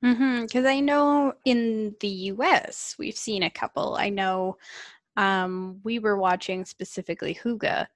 [0.00, 0.66] Because mm-hmm.
[0.66, 3.94] I know in the US, we've seen a couple.
[3.94, 4.56] I know
[5.16, 7.86] um, we were watching specifically Huga.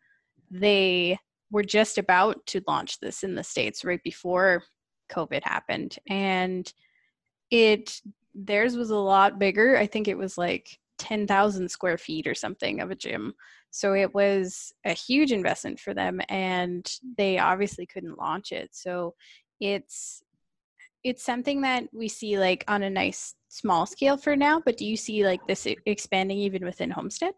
[0.50, 1.18] They
[1.50, 4.62] were just about to launch this in the States right before
[5.10, 5.96] COVID happened.
[6.08, 6.70] And
[7.50, 8.00] it,
[8.34, 9.76] theirs was a lot bigger.
[9.76, 13.34] I think it was like 10,000 square feet or something of a gym.
[13.70, 18.70] So it was a huge investment for them and they obviously couldn't launch it.
[18.72, 19.14] So
[19.60, 20.22] it's
[21.06, 24.84] it's something that we see like on a nice small scale for now, but do
[24.84, 27.32] you see like this expanding even within Homestead?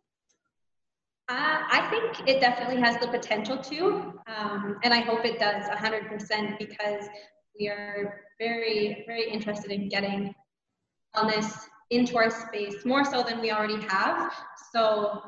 [1.28, 5.64] Uh, I think it definitely has the potential to, um, and I hope it does
[5.68, 7.04] 100% because
[7.60, 10.34] we are very, very interested in getting
[11.14, 14.32] wellness into our space more so than we already have.
[14.72, 15.20] So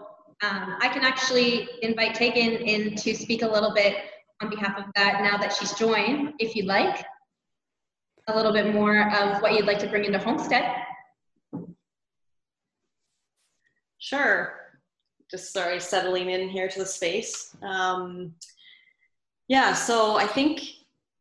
[0.42, 3.96] um, I can actually invite Tegan in to speak a little bit
[4.40, 7.04] on behalf of that now that she's joined, if you'd like.
[8.30, 10.72] A little bit more of what you'd like to bring into Homestead.
[13.98, 14.54] Sure.
[15.28, 17.56] Just sorry, settling in here to the space.
[17.62, 18.32] Um,
[19.48, 20.62] yeah, so I think,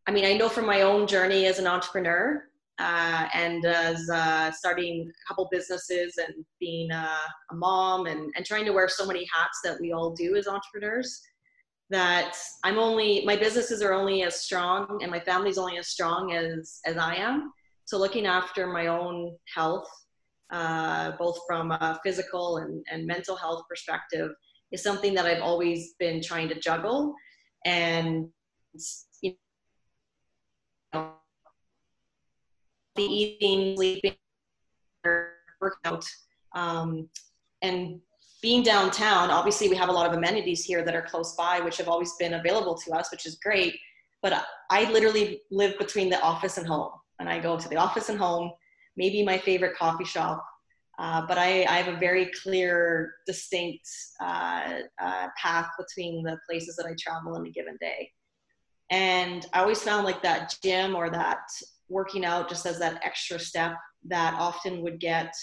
[0.05, 2.43] I mean, I know from my own journey as an entrepreneur,
[2.77, 7.09] uh, and as uh, starting a couple businesses and being a,
[7.51, 10.47] a, mom and, and trying to wear so many hats that we all do as
[10.47, 11.21] entrepreneurs
[11.89, 16.34] that i'm only my businesses are only as strong and my family's only as strong
[16.34, 17.52] as as i am.
[17.86, 19.89] So looking after my own health
[20.52, 24.32] uh, both from a physical and, and mental health perspective
[24.71, 27.13] is something that i've always been trying to juggle.
[27.65, 28.30] And
[29.21, 29.34] you
[30.93, 31.13] know
[32.95, 34.15] the eating, sleeping,
[35.62, 36.06] workout,
[36.54, 37.10] um,
[37.62, 37.99] and
[38.41, 41.78] being downtown, obviously we have a lot of amenities here that are close by, which
[41.78, 43.75] have always been available to us, which is great.
[44.21, 48.10] But I literally live between the office and home, and I go to the office
[48.10, 48.52] and home,
[48.95, 50.45] maybe my favorite coffee shop.
[50.97, 53.88] Uh, but I, I, have a very clear, distinct
[54.21, 58.12] uh, uh, path between the places that I travel in a given day.
[58.89, 61.39] And I always found like that gym or that
[61.88, 63.75] working out just as that extra step
[64.08, 65.34] that often would get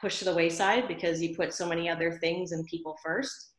[0.00, 3.50] pushed to the wayside because you put so many other things and people first.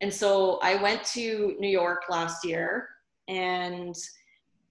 [0.00, 2.88] And so I went to New York last year
[3.28, 3.94] and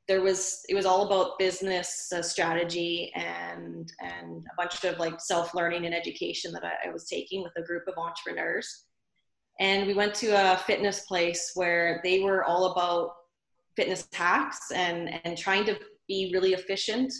[0.07, 5.19] there was it was all about business uh, strategy and and a bunch of like
[5.19, 8.85] self-learning and education that I, I was taking with a group of entrepreneurs
[9.59, 13.13] and we went to a fitness place where they were all about
[13.75, 15.77] fitness hacks and and trying to
[16.07, 17.11] be really efficient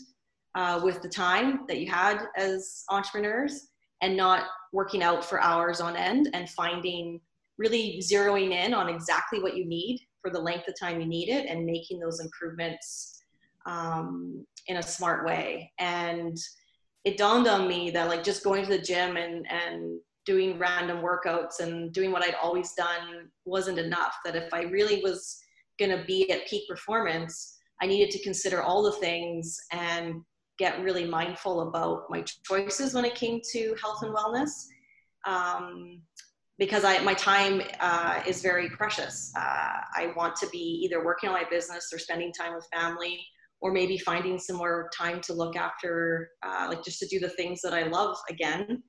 [0.55, 3.67] uh, with the time that you had as entrepreneurs
[4.01, 7.19] and not working out for hours on end and finding
[7.57, 11.29] really zeroing in on exactly what you need for the length of time you need
[11.29, 13.21] it and making those improvements
[13.65, 15.71] um, in a smart way.
[15.79, 16.37] And
[17.03, 21.03] it dawned on me that like just going to the gym and and doing random
[21.03, 25.37] workouts and doing what I'd always done wasn't enough that if I really was
[25.77, 30.21] going to be at peak performance I needed to consider all the things and
[30.57, 34.67] get really mindful about my choices when it came to health and wellness
[35.25, 36.01] um,
[36.57, 39.31] because I, my time uh, is very precious.
[39.35, 43.19] Uh, I want to be either working on my business or spending time with family
[43.61, 47.29] or maybe finding some more time to look after, uh, like just to do the
[47.29, 48.83] things that I love again.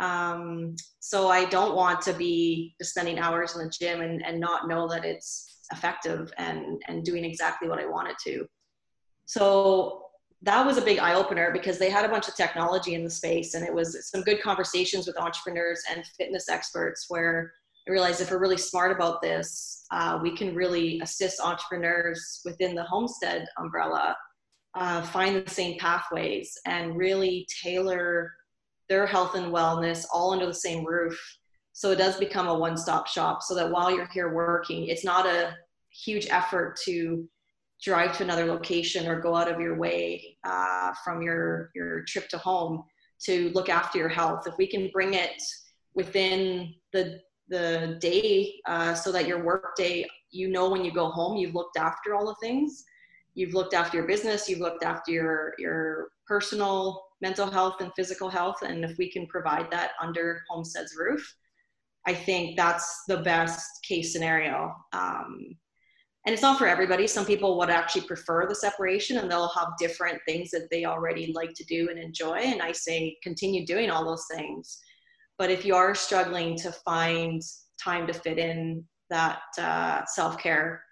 [0.00, 4.38] Um, so I don't want to be just spending hours in the gym and, and
[4.38, 8.46] not know that it's effective and, and doing exactly what I want it to.
[9.24, 10.07] So
[10.42, 13.10] that was a big eye opener because they had a bunch of technology in the
[13.10, 17.52] space and it was some good conversations with entrepreneurs and fitness experts where
[17.88, 22.74] I realized if we're really smart about this, uh, we can really assist entrepreneurs within
[22.74, 24.14] the homestead umbrella
[24.74, 28.32] uh, find the same pathways and really tailor
[28.88, 31.18] their health and wellness all under the same roof.
[31.72, 35.04] So it does become a one stop shop so that while you're here working, it's
[35.04, 35.56] not a
[35.90, 37.28] huge effort to
[37.82, 42.28] drive to another location or go out of your way uh, from your your trip
[42.28, 42.82] to home
[43.20, 44.46] to look after your health.
[44.46, 45.42] If we can bring it
[45.94, 51.08] within the the day uh, so that your work day you know when you go
[51.08, 52.84] home you've looked after all the things.
[53.34, 58.28] You've looked after your business you've looked after your your personal mental health and physical
[58.28, 61.36] health and if we can provide that under homestead's roof
[62.06, 64.74] i think that's the best case scenario.
[64.92, 65.56] Um,
[66.26, 67.06] and it's not for everybody.
[67.06, 71.32] Some people would actually prefer the separation and they'll have different things that they already
[71.34, 74.78] like to do and enjoy and i say continue doing all those things.
[75.38, 77.40] But if you are struggling to find
[77.82, 80.82] time to fit in that uh, self-care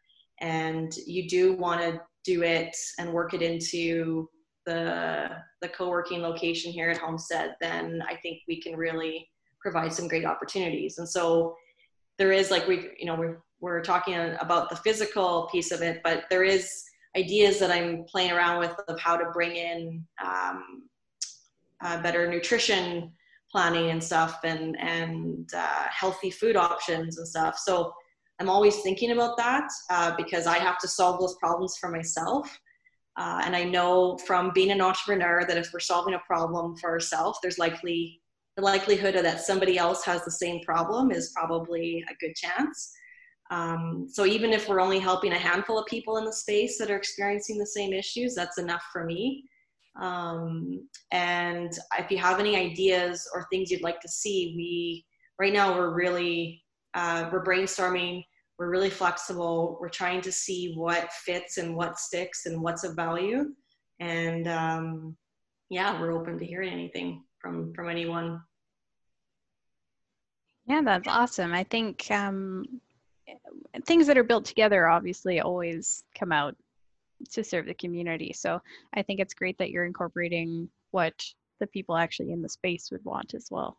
[0.40, 4.28] and you do want to do it and work it into
[4.64, 5.28] the
[5.60, 9.28] the co-working location here at homestead then i think we can really
[9.66, 10.98] provide some great opportunities.
[10.98, 11.56] And so
[12.18, 16.00] there is like we you know we're we're talking about the physical piece of it,
[16.04, 16.84] but there is
[17.16, 20.82] ideas that I'm playing around with of how to bring in um,
[21.82, 23.12] uh, better nutrition
[23.50, 27.58] planning and stuff and and uh, healthy food options and stuff.
[27.58, 27.92] So
[28.38, 32.58] I'm always thinking about that uh, because I have to solve those problems for myself.
[33.16, 36.90] Uh, and I know from being an entrepreneur that if we're solving a problem for
[36.90, 38.20] ourselves, there's likely
[38.56, 42.92] the likelihood of that somebody else has the same problem is probably a good chance.
[43.50, 46.90] Um, so even if we're only helping a handful of people in the space that
[46.90, 49.44] are experiencing the same issues, that's enough for me.
[50.00, 55.06] Um, and if you have any ideas or things you'd like to see, we
[55.38, 56.62] right now we're really
[56.94, 58.24] uh, we're brainstorming.
[58.59, 59.76] We're really flexible.
[59.80, 63.51] We're trying to see what fits and what sticks and what's of value.
[64.01, 65.16] And um,
[65.68, 68.40] yeah, we're open to hearing anything from from anyone.
[70.66, 71.53] Yeah, that's awesome.
[71.53, 72.64] I think um,
[73.85, 76.57] things that are built together obviously always come out
[77.33, 78.33] to serve the community.
[78.33, 78.61] So
[78.95, 81.14] I think it's great that you're incorporating what
[81.61, 83.79] the people actually in the space would want as well.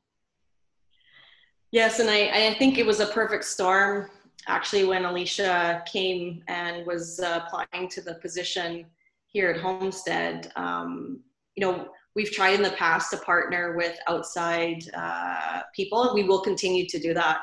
[1.72, 4.10] Yes, and I, I think it was a perfect storm
[4.48, 8.86] actually when Alicia came and was uh, applying to the position
[9.26, 10.52] here at Homestead.
[10.56, 11.20] Um,
[11.56, 16.24] you know, we've tried in the past to partner with outside uh, people, and we
[16.24, 17.40] will continue to do that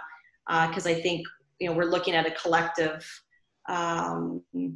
[0.69, 1.27] because uh, I think
[1.65, 3.23] you know we're looking at a collective
[3.71, 4.75] um, health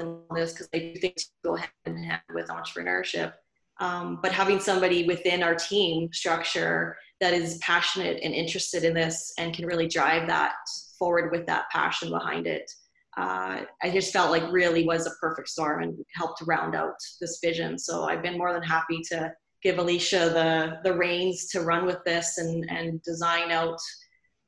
[0.00, 3.34] and wellness because I do think to go hand in hand with entrepreneurship.
[3.78, 9.32] Um, but having somebody within our team structure that is passionate and interested in this
[9.38, 10.54] and can really drive that
[10.98, 12.68] forward with that passion behind it,
[13.16, 17.38] uh, I just felt like really was a perfect storm and helped round out this
[17.40, 17.78] vision.
[17.78, 19.32] So I've been more than happy to
[19.62, 23.78] give Alicia the the reins to run with this and and design out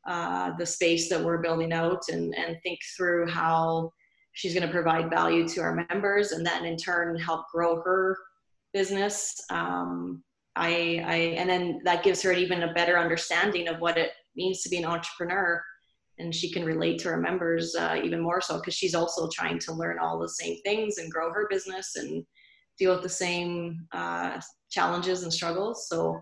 [0.09, 3.93] uh, the space that we're building out and and think through how
[4.33, 8.17] she's going to provide value to our members and then in turn help grow her
[8.73, 9.35] business.
[9.51, 10.23] Um,
[10.57, 14.63] I, I and then that gives her even a better understanding of what it means
[14.63, 15.63] to be an entrepreneur
[16.19, 19.59] and she can relate to her members uh, even more so because she's also trying
[19.61, 22.25] to learn all the same things and grow her business and
[22.79, 24.41] deal with the same uh,
[24.71, 25.89] challenges and struggles.
[25.89, 26.21] So,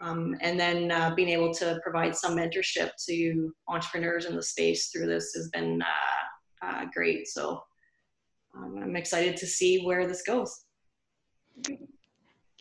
[0.00, 4.88] um, and then uh, being able to provide some mentorship to entrepreneurs in the space
[4.88, 7.28] through this has been uh, uh, great.
[7.28, 7.62] So,
[8.56, 10.64] um, I'm excited to see where this goes.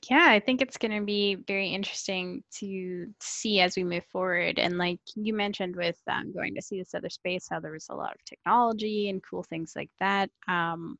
[0.09, 4.59] Yeah, I think it's going to be very interesting to see as we move forward.
[4.59, 7.87] And like you mentioned with um, going to see this other space, how there was
[7.89, 10.29] a lot of technology and cool things like that.
[10.47, 10.97] Um,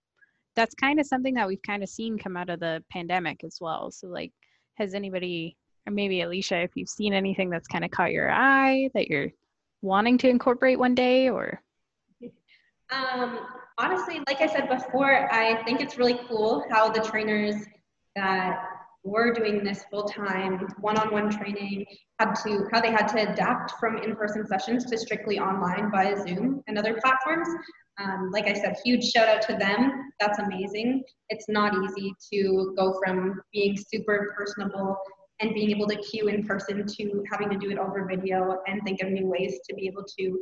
[0.55, 3.57] that's kind of something that we've kind of seen come out of the pandemic as
[3.59, 3.91] well.
[3.91, 4.31] So like,
[4.75, 8.89] has anybody, or maybe Alicia, if you've seen anything that's kind of caught your eye
[8.93, 9.31] that you're
[9.81, 11.61] wanting to incorporate one day, or?
[12.91, 13.39] Um,
[13.79, 17.55] honestly, like I said before, I think it's really cool how the trainers
[18.15, 18.63] that
[19.03, 21.85] were doing this full time, one on one training,
[22.19, 26.15] had to how they had to adapt from in person sessions to strictly online via
[26.27, 27.47] Zoom and other platforms.
[27.97, 30.11] Um, like I said, huge shout out to them.
[30.19, 31.03] That's amazing.
[31.29, 34.97] It's not easy to go from being super personable
[35.39, 38.81] and being able to cue in person to having to do it over video and
[38.83, 40.39] think of new ways to be able to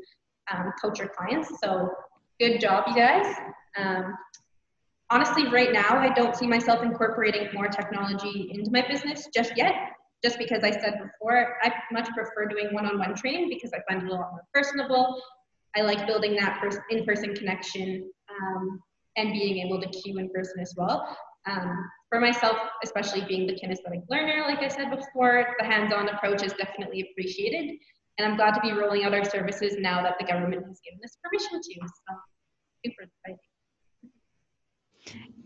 [0.51, 1.51] um, coach your clients.
[1.63, 1.89] So
[2.39, 3.35] good job, you guys.
[3.77, 4.15] Um,
[5.09, 9.73] honestly, right now, I don't see myself incorporating more technology into my business just yet.
[10.23, 14.09] Just because I said before, I much prefer doing one-on-one training because I find it
[14.09, 15.21] a lot more personable
[15.75, 18.79] I like building that in-person connection um,
[19.17, 21.17] and being able to cue in person as well.
[21.45, 26.43] Um, for myself, especially being the kinesthetic learner, like I said before, the hands-on approach
[26.43, 27.75] is definitely appreciated.
[28.17, 30.99] And I'm glad to be rolling out our services now that the government has given
[31.03, 31.73] us permission to.
[31.87, 32.15] So
[32.85, 33.39] super exciting.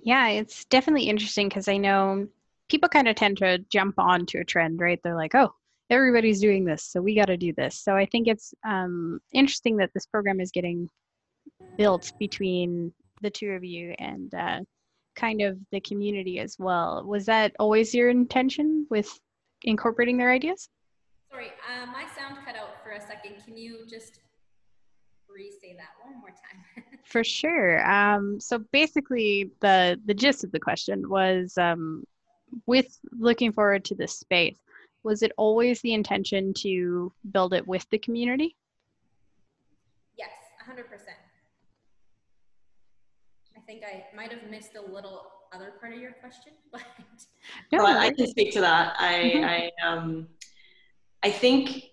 [0.04, 2.28] Yeah, it's definitely interesting because I know
[2.70, 5.00] people kind of tend to jump onto a trend, right?
[5.02, 5.54] They're like, oh,
[5.90, 7.80] everybody's doing this, so we got to do this.
[7.82, 10.90] So I think it's um, interesting that this program is getting
[11.78, 14.60] built between the two of you and uh,
[15.16, 17.04] kind of the community as well.
[17.06, 19.10] Was that always your intention with
[19.64, 20.70] incorporating their ideas?
[21.32, 23.44] Sorry, uh, my sound cut out for a second.
[23.46, 24.20] Can you just
[25.30, 26.84] re-say that one more time?
[27.04, 27.86] for sure.
[27.90, 32.04] Um, so basically, the the gist of the question was um,
[32.66, 34.58] with looking forward to this space
[35.08, 38.58] was it always the intention to build it with the community?
[40.18, 40.32] Yes,
[40.70, 40.82] 100%.
[43.56, 46.82] I think I might have missed a little other part of your question, but
[47.72, 48.98] no, I can speak to that.
[49.00, 49.46] I, mm-hmm.
[49.46, 50.28] I, um,
[51.24, 51.92] I think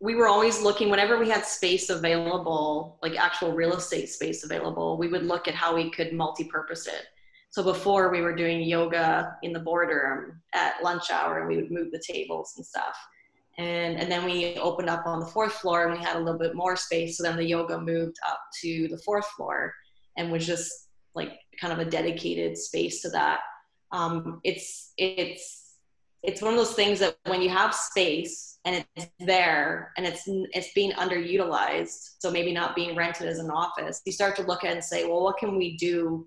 [0.00, 4.98] we were always looking whenever we had space available, like actual real estate space available,
[4.98, 7.06] we would look at how we could multi-purpose it.
[7.50, 11.70] So before we were doing yoga in the boardroom at lunch hour and we would
[11.70, 12.96] move the tables and stuff.
[13.58, 16.38] And, and then we opened up on the fourth floor and we had a little
[16.38, 17.18] bit more space.
[17.18, 19.74] So then the yoga moved up to the fourth floor
[20.16, 23.40] and was just like kind of a dedicated space to that.
[23.90, 25.74] Um, it's, it's,
[26.22, 30.24] it's one of those things that when you have space and it's there and it's
[30.26, 34.64] it's being underutilized so maybe not being rented as an office you start to look
[34.64, 36.26] at and say well what can we do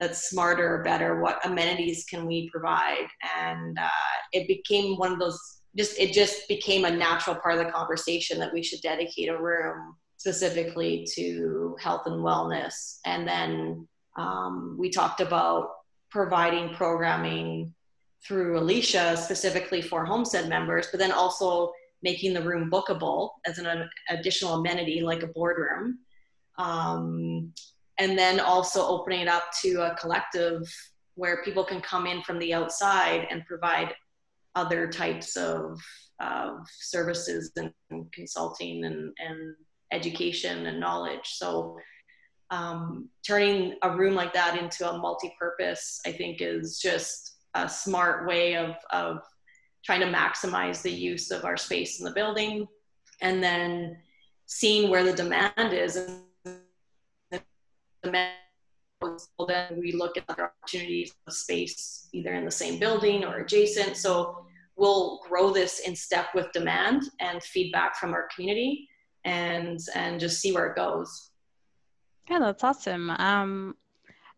[0.00, 3.06] that's smarter or better what amenities can we provide?
[3.38, 3.88] And uh,
[4.32, 5.38] it became one of those
[5.76, 9.40] just it just became a natural part of the conversation that we should dedicate a
[9.40, 12.98] room specifically to health and wellness.
[13.06, 13.86] And then
[14.18, 15.68] um, we talked about
[16.10, 17.72] providing programming
[18.26, 21.72] through alicia specifically for homestead members but then also
[22.02, 25.98] making the room bookable as an additional amenity like a boardroom.
[26.58, 27.52] Um,
[28.00, 30.62] and then also opening it up to a collective
[31.14, 33.94] where people can come in from the outside and provide
[34.54, 35.78] other types of,
[36.18, 37.72] of services and,
[38.12, 39.54] consulting and, and,
[39.92, 41.24] education and knowledge.
[41.24, 41.76] So
[42.50, 48.28] um, turning a room like that into a multi-purpose, I think is just a smart
[48.28, 49.18] way of, of
[49.84, 52.68] trying to maximize the use of our space in the building
[53.20, 53.96] and then
[54.46, 56.22] seeing where the demand is and
[58.02, 63.38] well, then we look at other opportunities of space either in the same building or
[63.38, 63.96] adjacent.
[63.96, 64.44] So
[64.76, 68.88] we'll grow this in step with demand and feedback from our community
[69.24, 71.30] and and just see where it goes.
[72.28, 73.10] Yeah, that's awesome.
[73.10, 73.76] Um,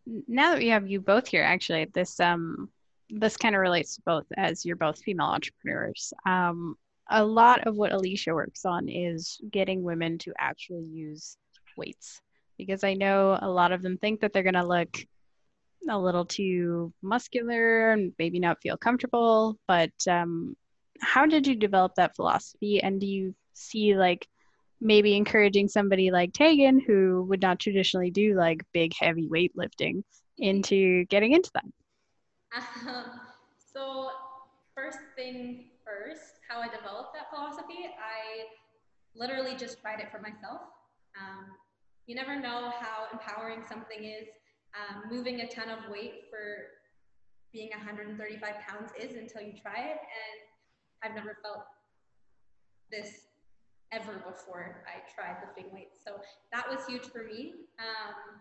[0.06, 2.68] now that we have you both here, actually, this um,
[3.10, 6.12] this kind of relates to both as you're both female entrepreneurs.
[6.26, 6.76] Um,
[7.10, 11.36] a lot of what Alicia works on is getting women to actually use
[11.76, 12.20] weights
[12.64, 15.04] because I know a lot of them think that they're going to look
[15.88, 19.58] a little too muscular and maybe not feel comfortable.
[19.66, 20.56] But um,
[21.00, 22.82] how did you develop that philosophy?
[22.82, 24.26] And do you see like
[24.80, 30.02] maybe encouraging somebody like Tegan who would not traditionally do like big heavy weightlifting
[30.38, 31.64] into getting into that?
[32.56, 33.20] Um,
[33.72, 34.10] so
[34.74, 38.46] first thing first, how I developed that philosophy, I
[39.14, 40.60] literally just tried it for myself.
[41.18, 41.46] Um,
[42.06, 44.28] you never know how empowering something is.
[44.72, 46.72] Um, moving a ton of weight for
[47.52, 50.00] being 135 pounds is until you try it.
[50.00, 50.38] And
[51.02, 51.64] I've never felt
[52.90, 53.28] this
[53.92, 56.00] ever before I tried lifting weights.
[56.04, 56.16] So
[56.52, 57.52] that was huge for me.
[57.78, 58.40] Um,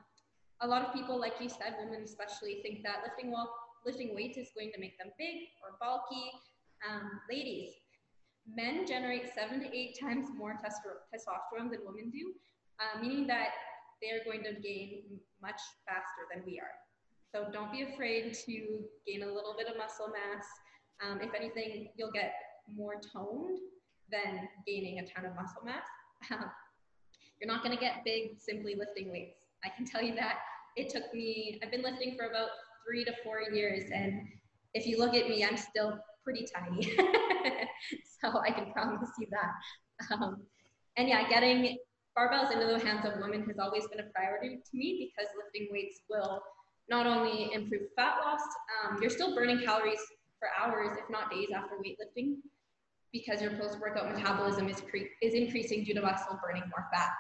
[0.62, 3.52] a lot of people, like you said, women especially, think that lifting well,
[3.86, 6.32] lifting weights is going to make them big or bulky.
[6.88, 7.74] Um, ladies,
[8.48, 12.34] men generate seven to eight times more testosterone than women do
[12.82, 13.50] uh, meaning that
[14.02, 15.04] they're going to gain
[15.42, 16.74] much faster than we are.
[17.34, 20.46] So don't be afraid to gain a little bit of muscle mass.
[21.02, 22.34] Um, if anything, you'll get
[22.68, 23.60] more toned
[24.12, 25.86] than gaining a ton of muscle mass.
[27.40, 29.38] you're not going to get big simply lifting weights.
[29.64, 30.40] I can tell you that.
[30.76, 32.50] It took me, I've been lifting for about
[32.86, 34.22] three to four years, and
[34.74, 36.84] if you look at me, I'm still pretty tiny.
[38.22, 40.16] so I can promise you that.
[40.16, 40.44] Um,
[40.98, 41.78] and yeah, getting
[42.18, 45.70] barbells into the hands of women has always been a priority to me because lifting
[45.72, 46.42] weights will
[46.90, 48.42] not only improve fat loss,
[48.84, 50.02] um, you're still burning calories
[50.40, 52.36] for hours, if not days after weightlifting,
[53.14, 54.82] because your post-workout metabolism is,
[55.22, 57.12] is increasing due to muscle burning more fat.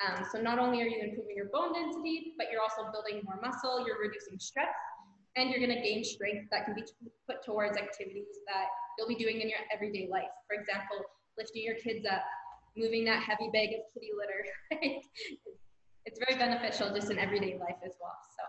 [0.00, 3.40] Um, so not only are you improving your bone density, but you're also building more
[3.42, 4.74] muscle, you're reducing stress,
[5.36, 6.84] and you're gonna gain strength that can be
[7.28, 8.66] put towards activities that
[8.96, 10.30] you'll be doing in your everyday life.
[10.46, 11.04] For example,
[11.38, 12.22] lifting your kids up,
[12.76, 14.44] moving that heavy bag of kitty litter.
[16.06, 18.16] it's very beneficial just in everyday life as well.
[18.36, 18.44] So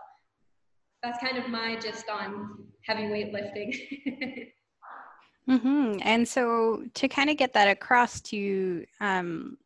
[1.02, 4.50] that's kind of my gist on heavy weightlifting.
[5.50, 5.98] mm-hmm.
[6.02, 9.58] And so to kind of get that across to, um,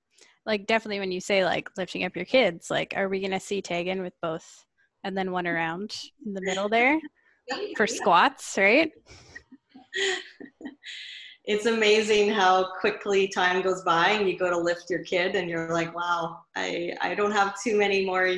[0.45, 3.61] like definitely when you say like lifting up your kids, like are we gonna see
[3.61, 4.65] Tegan with both
[5.05, 5.95] and then one around
[6.25, 6.99] in the middle there
[7.77, 8.91] for squats, right?
[11.47, 15.49] It's amazing how quickly time goes by and you go to lift your kid and
[15.49, 18.37] you're like wow i i don't have too many more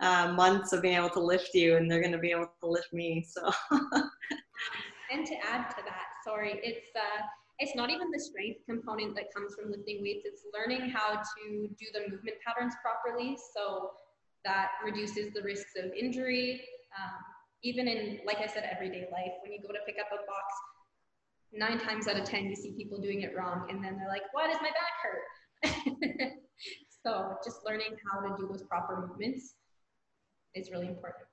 [0.00, 2.66] uh, months of being able to lift you and they're going to be able to
[2.66, 3.52] lift me so.
[5.12, 7.22] And to add to that sorry it's uh
[7.58, 11.68] it's not even the strength component that comes from lifting weights it's learning how to
[11.78, 13.90] do the movement patterns properly so
[14.46, 16.62] that reduces the risks of injury
[16.96, 17.20] um,
[17.62, 19.36] even in like i said everyday life.
[19.42, 20.46] When you go to pick up a box
[21.52, 23.66] nine times out of 10, you see people doing it wrong.
[23.70, 26.32] And then they're like, why does my back hurt?
[27.04, 29.54] so just learning how to do those proper movements
[30.54, 31.24] is really important.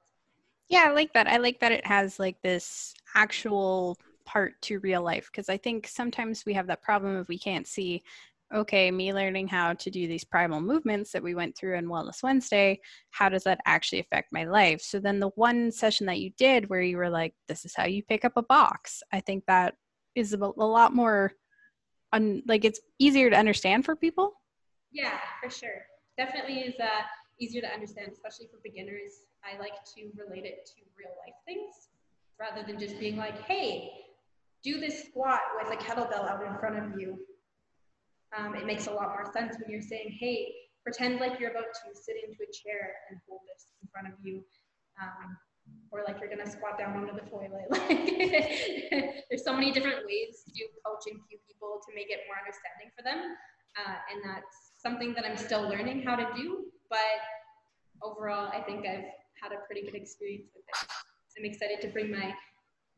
[0.69, 1.27] Yeah, I like that.
[1.27, 5.87] I like that it has like this actual part to real life because I think
[5.87, 8.03] sometimes we have that problem if we can't see,
[8.53, 12.21] okay, me learning how to do these primal movements that we went through in Wellness
[12.21, 14.81] Wednesday, how does that actually affect my life?
[14.81, 17.85] So then the one session that you did where you were like, this is how
[17.85, 19.75] you pick up a box, I think that
[20.17, 21.31] is a, a lot more
[22.11, 24.33] un, like it's easier to understand for people.
[24.91, 25.85] Yeah for sure.
[26.17, 27.03] Definitely is uh,
[27.39, 29.21] easier to understand especially for beginners.
[29.45, 31.89] I like to relate it to real life things
[32.39, 33.91] rather than just being like hey
[34.63, 37.19] do this squat with a kettlebell out in front of you.
[38.37, 40.51] Um, it makes a lot more sense when you're saying hey
[40.83, 44.13] pretend like you're about to sit into a chair and hold this in front of
[44.23, 44.41] you.
[44.99, 45.37] Um,
[45.91, 47.67] or like you're gonna squat down onto the toilet.
[47.71, 52.37] Like there's so many different ways to coach and cue people to make it more
[52.39, 53.35] understanding for them.
[53.77, 57.21] Uh, and that's something that I'm still learning how to do, but
[58.03, 59.05] overall I think I've
[59.41, 60.87] had a pretty good experience with it.
[61.37, 62.33] I'm excited to bring my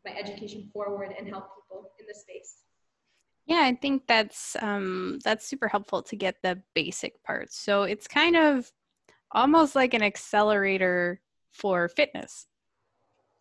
[0.06, 2.64] my education forward and help people in the space.
[3.46, 7.60] Yeah, I think that's um, that's super helpful to get the basic parts.
[7.60, 8.72] So it's kind of
[9.32, 11.20] almost like an accelerator
[11.52, 12.46] for fitness.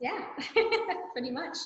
[0.01, 0.20] Yeah,
[1.12, 1.57] pretty much.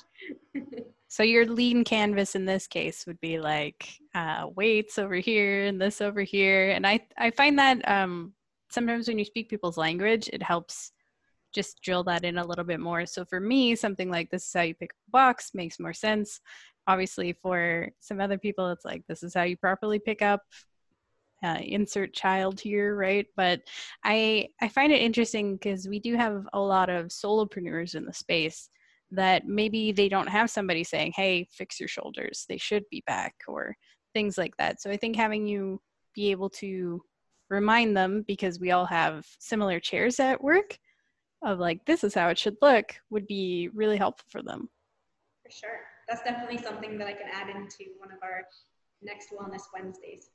[1.07, 5.79] so your lean canvas in this case would be like uh, weights over here and
[5.79, 8.33] this over here, and I I find that um,
[8.71, 10.91] sometimes when you speak people's language, it helps
[11.53, 13.05] just drill that in a little bit more.
[13.05, 16.41] So for me, something like this is how you pick a box makes more sense.
[16.87, 20.41] Obviously, for some other people, it's like this is how you properly pick up.
[21.43, 23.27] Uh, insert child here, right?
[23.35, 23.61] But
[24.05, 28.13] I I find it interesting because we do have a lot of solopreneurs in the
[28.13, 28.69] space
[29.11, 33.35] that maybe they don't have somebody saying, "Hey, fix your shoulders; they should be back,"
[33.47, 33.75] or
[34.13, 34.81] things like that.
[34.81, 35.81] So I think having you
[36.15, 37.03] be able to
[37.49, 40.77] remind them because we all have similar chairs at work
[41.43, 44.69] of like this is how it should look would be really helpful for them.
[45.43, 45.79] For sure.
[46.07, 48.45] That's definitely something that I can add into one of our
[49.01, 50.29] next Wellness Wednesdays.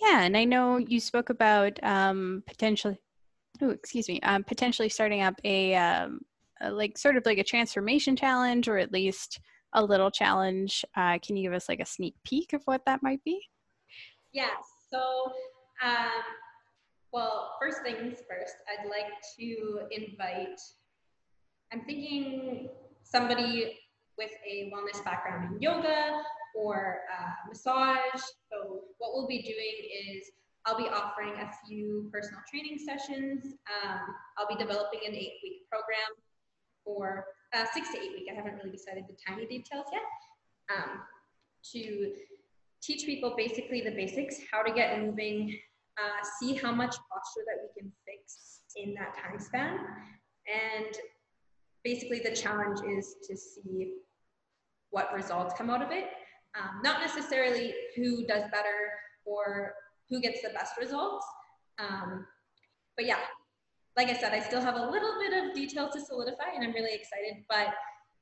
[0.00, 2.98] Yeah, and I know you spoke about um, potentially,
[3.62, 6.20] oh, excuse me, um, potentially starting up a, um,
[6.60, 9.40] a, like sort of like a transformation challenge or at least
[9.72, 10.84] a little challenge.
[10.96, 13.40] Uh, can you give us like a sneak peek of what that might be?
[14.32, 14.50] Yeah,
[14.90, 15.32] so
[15.82, 16.22] um,
[17.12, 20.60] well, first things first, I'd like to invite,
[21.72, 22.68] I'm thinking
[23.02, 23.78] somebody
[24.18, 26.20] with a wellness background in yoga
[26.56, 28.22] or uh, massage.
[28.50, 30.24] So, what we'll be doing is
[30.64, 33.54] I'll be offering a few personal training sessions.
[33.84, 34.00] Um,
[34.38, 36.10] I'll be developing an eight week program
[36.84, 38.28] for uh, six to eight week.
[38.30, 40.02] I haven't really decided the tiny details yet.
[40.76, 41.00] Um,
[41.72, 42.12] to
[42.82, 45.56] teach people basically the basics, how to get moving,
[45.98, 49.78] uh, see how much posture that we can fix in that time span.
[50.46, 50.96] And
[51.84, 53.94] basically the challenge is to see
[54.90, 56.06] what results come out of it.
[56.56, 58.90] Um, not necessarily who does better
[59.24, 59.74] or
[60.08, 61.26] who gets the best results.
[61.78, 62.26] Um,
[62.96, 63.18] but yeah,
[63.96, 66.72] like I said, I still have a little bit of details to solidify and I'm
[66.72, 67.74] really excited, but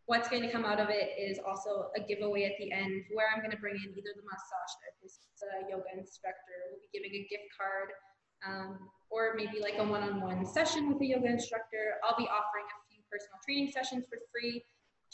[0.06, 3.26] what's going to come out of it is also a giveaway at the end where
[3.32, 7.14] I'm going to bring in either the massage therapist, the yoga instructor, we'll be giving
[7.14, 7.90] a gift card,
[8.46, 11.96] um, or maybe like a one-on-one session with a yoga instructor.
[12.04, 14.64] I'll be offering a few personal training sessions for free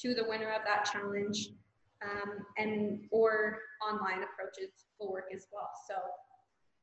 [0.03, 1.51] to the winner of that challenge,
[2.03, 5.69] um, and or online approaches will work as well.
[5.89, 5.95] So,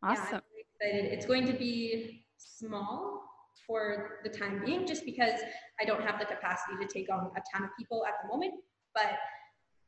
[0.03, 0.41] awesome.
[0.81, 0.89] Yeah.
[0.89, 3.23] It's going to be small
[3.65, 5.39] for the time being, just because
[5.81, 8.53] I don't have the capacity to take on a ton of people at the moment.
[8.93, 9.17] But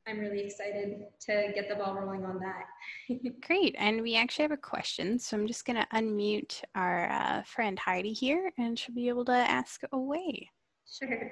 [0.08, 3.20] I'm really excited to get the ball rolling on that.
[3.46, 3.76] Great.
[3.78, 5.20] And we actually have a question.
[5.20, 9.26] So I'm just going to unmute our uh, friend Heidi here and she'll be able
[9.26, 10.50] to ask away.
[10.90, 11.32] Sure.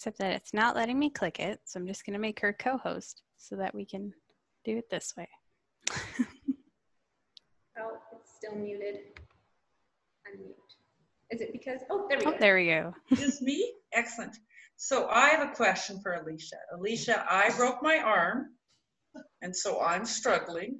[0.00, 1.60] Except that it's not letting me click it.
[1.66, 4.14] So I'm just going to make her co host so that we can
[4.64, 5.28] do it this way.
[7.78, 8.96] oh, it's still muted.
[10.26, 10.54] Unmute.
[11.30, 12.36] Is it because, oh, there we oh, go.
[12.40, 12.94] There we go.
[13.22, 13.74] Is me?
[13.92, 14.34] Excellent.
[14.78, 16.56] So I have a question for Alicia.
[16.74, 18.54] Alicia, I broke my arm,
[19.42, 20.78] and so I'm struggling.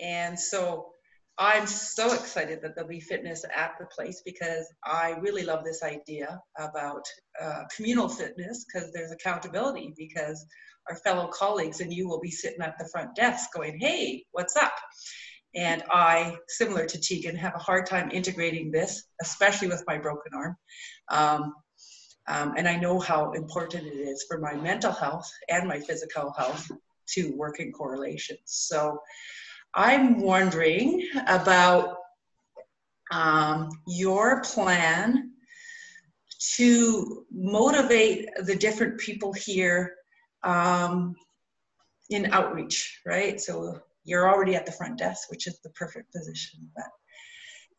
[0.00, 0.91] And so
[1.38, 5.82] I'm so excited that there'll be fitness at the place because I really love this
[5.82, 7.04] idea about
[7.40, 10.44] uh, communal fitness because there's accountability because
[10.88, 14.56] our fellow colleagues and you will be sitting at the front desk going, hey, what's
[14.56, 14.74] up?
[15.54, 20.32] And I, similar to Tegan, have a hard time integrating this, especially with my broken
[20.34, 20.56] arm.
[21.08, 21.54] Um,
[22.28, 26.32] um, and I know how important it is for my mental health and my physical
[26.36, 26.70] health
[27.08, 28.36] to work in correlation.
[28.44, 28.98] So
[29.74, 31.96] I'm wondering about
[33.10, 35.32] um, your plan
[36.56, 39.94] to motivate the different people here
[40.44, 41.14] um,
[42.10, 43.40] in outreach, right?
[43.40, 46.68] So you're already at the front desk, which is the perfect position.
[46.74, 46.86] But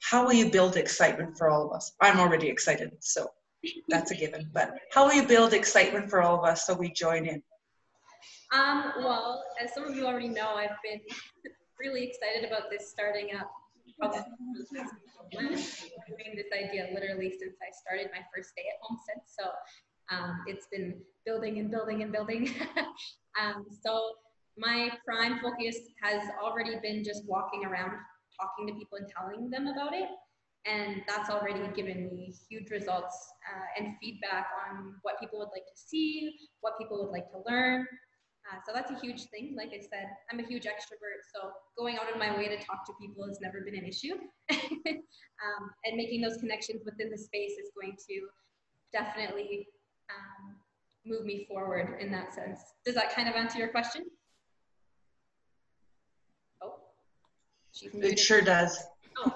[0.02, 1.91] how will you build excitement for all of us?
[2.02, 3.28] I'm already excited, so
[3.89, 4.50] that's a given.
[4.54, 7.44] But how will you build excitement for all of us so we join in?
[8.54, 11.00] Um, well, as some of you already know, I've been
[11.84, 13.51] really excited about this starting up
[13.99, 14.21] probably
[15.31, 19.21] doing this idea literally since I started my first day at Homestead.
[19.25, 19.43] So
[20.09, 22.49] um, it's been building and building and building.
[23.41, 24.13] um, so
[24.57, 27.91] my prime focus has already been just walking around,
[28.39, 30.09] talking to people and telling them about it.
[30.65, 33.17] And that's already given me huge results
[33.51, 36.31] uh, and feedback on what people would like to see,
[36.61, 37.86] what people would like to learn.
[38.54, 39.56] Uh, so that's a huge thing.
[39.58, 42.86] Like I said, I'm a huge extrovert, so going out of my way to talk
[42.86, 44.14] to people has never been an issue.
[44.51, 48.28] um, and making those connections within the space is going to
[48.91, 49.68] definitely
[50.10, 50.56] um,
[51.06, 52.60] move me forward in that sense.
[52.86, 54.04] Does that kind of answer your question?
[56.62, 56.76] Oh,
[57.82, 58.78] it sure does.
[59.18, 59.32] Oh,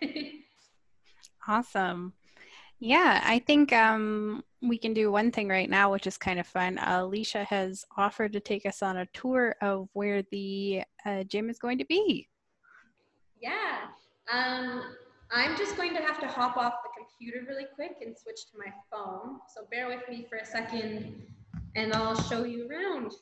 [0.00, 0.24] perfect.
[1.48, 2.12] awesome.
[2.78, 6.46] Yeah, I think um, we can do one thing right now, which is kind of
[6.46, 6.78] fun.
[6.78, 11.50] Uh, Alicia has offered to take us on a tour of where the uh, gym
[11.50, 12.28] is going to be.
[13.40, 13.78] Yeah.
[14.32, 14.82] Um,
[15.30, 18.58] I'm just going to have to hop off the computer really quick and switch to
[18.58, 19.38] my phone.
[19.54, 21.22] So bear with me for a second
[21.74, 23.12] and I'll show you around.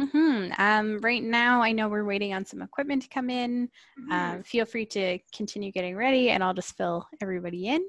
[0.00, 0.52] Mm-hmm.
[0.58, 3.68] Um, right now, I know we're waiting on some equipment to come in.
[3.98, 4.12] Mm-hmm.
[4.12, 7.84] Um, feel free to continue getting ready, and I'll just fill everybody in.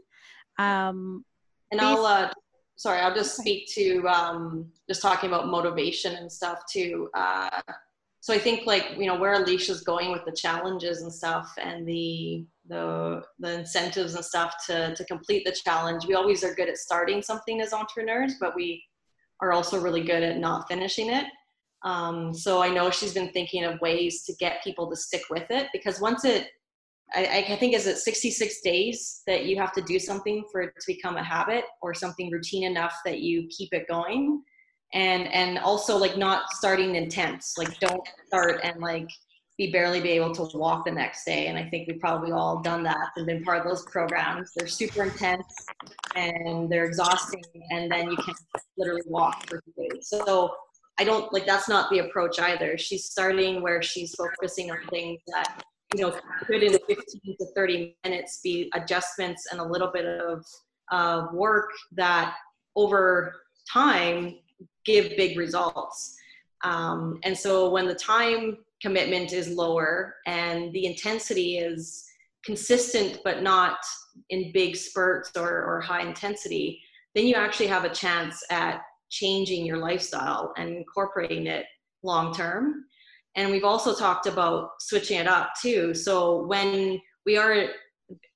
[0.58, 1.26] Um,
[1.72, 2.32] and I'll, uh,
[2.82, 7.10] sorry, I'll just speak to um, just talking about motivation and stuff too.
[7.14, 7.62] Uh,
[8.22, 11.88] so I think like you know where Alicia's going with the challenges and stuff, and
[11.88, 16.08] the the the incentives and stuff to to complete the challenge.
[16.08, 18.84] We always are good at starting something as entrepreneurs, but we
[19.42, 21.26] are also really good at not finishing it.
[21.84, 25.50] Um, so I know she's been thinking of ways to get people to stick with
[25.50, 26.48] it because once it,
[27.14, 30.74] I, I think is it 66 days that you have to do something for it
[30.80, 34.42] to become a habit or something routine enough that you keep it going.
[34.94, 39.08] And, and also like not starting intense, like don't start and like
[39.58, 41.48] be barely be able to walk the next day.
[41.48, 44.52] And I think we've probably all done that and been part of those programs.
[44.56, 45.54] They're super intense
[46.16, 47.44] and they're exhausting.
[47.72, 48.34] And then you can
[48.78, 50.08] literally walk for days.
[50.10, 50.54] So
[51.00, 52.78] I don't like that's not the approach either.
[52.78, 55.64] She's starting where she's focusing on things that
[55.94, 56.96] you know could in 15
[57.40, 60.46] to 30 minutes be adjustments and a little bit of
[60.92, 62.36] uh, work that
[62.76, 63.36] over
[63.72, 64.36] time
[64.86, 66.18] give big results.
[66.64, 72.06] Um, and so when the time commitment is lower and the intensity is
[72.44, 73.78] consistent but not
[74.30, 76.82] in big spurts or, or high intensity,
[77.16, 81.66] then you actually have a chance at changing your lifestyle and incorporating it
[82.04, 82.86] long term.
[83.36, 85.94] And we've also talked about switching it up too.
[85.94, 87.68] So when we are,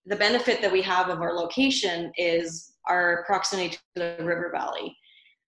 [0.06, 4.96] the benefit that we have of our location is our proximity to the river valley.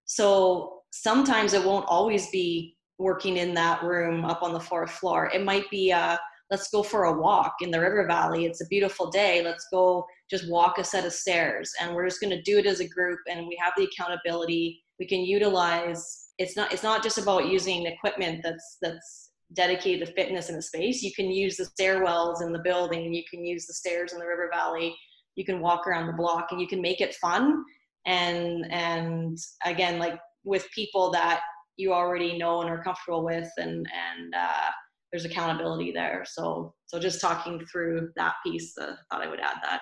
[0.04, 5.30] So sometimes it won't always be working in that room up on the fourth floor.
[5.32, 6.16] It might be, uh,
[6.50, 8.44] let's go for a walk in the river valley.
[8.44, 9.42] It's a beautiful day.
[9.42, 11.70] Let's go just walk a set of stairs.
[11.80, 14.82] And we're just going to do it as a group and we have the accountability
[14.98, 20.12] we can utilize it's not it's not just about using equipment that's that's dedicated to
[20.12, 21.02] fitness in a space.
[21.02, 24.26] You can use the stairwells in the building you can use the stairs in the
[24.26, 24.94] river valley
[25.38, 27.64] you can walk around the block and you can make it fun.
[28.06, 31.40] And and again like with people that
[31.76, 34.70] you already know and are comfortable with and and uh,
[35.12, 36.24] there's accountability there.
[36.26, 39.80] So so just talking through that piece uh, thought i would add that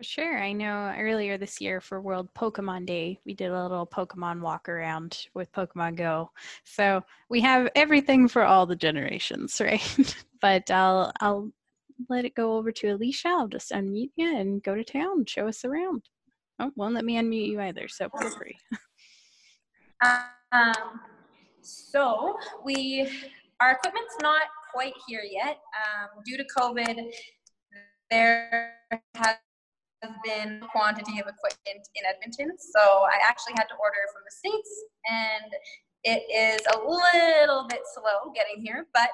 [0.00, 0.38] for sure.
[0.38, 4.66] I know earlier this year for World Pokemon Day, we did a little Pokemon walk
[4.66, 6.30] around with Pokemon Go.
[6.64, 10.16] So we have everything for all the generations, right?
[10.40, 11.50] but I'll I'll
[12.08, 13.28] let it go over to Alicia.
[13.28, 15.26] I'll just unmute you and go to town.
[15.26, 16.08] Show us around.
[16.58, 18.56] Oh, won't let me unmute you either, so feel free.
[20.02, 20.98] Um,
[21.60, 23.06] so we
[23.60, 25.58] our equipment's not quite here yet.
[25.76, 27.10] Um, due to COVID,
[28.10, 28.76] there
[29.14, 29.36] has
[30.02, 32.56] has been quantity of equipment in Edmonton.
[32.58, 34.70] So I actually had to order from the States
[35.08, 35.50] and
[36.04, 39.12] it is a little bit slow getting here, but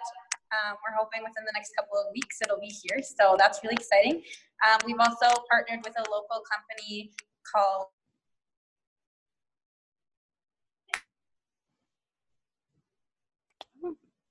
[0.54, 3.02] um, we're hoping within the next couple of weeks it'll be here.
[3.02, 4.22] So that's really exciting.
[4.62, 7.10] Um, we've also partnered with a local company
[7.42, 7.90] called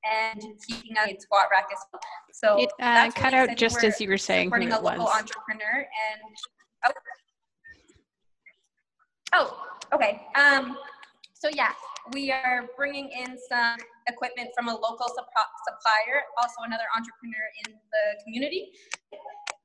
[0.06, 2.02] and keeping a squat rack as well.
[2.34, 5.16] So it uh, cut out just as you were saying supporting a local was.
[5.16, 6.36] entrepreneur and
[6.86, 6.92] oh,
[9.34, 10.22] oh okay.
[10.36, 10.78] Um,
[11.34, 11.72] so yeah,
[12.14, 13.78] we are bringing in some
[14.08, 18.72] equipment from a local supplier, also another entrepreneur in the community.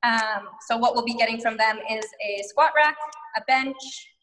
[0.03, 2.97] Um, so what we'll be getting from them is a squat rack,
[3.37, 3.77] a bench,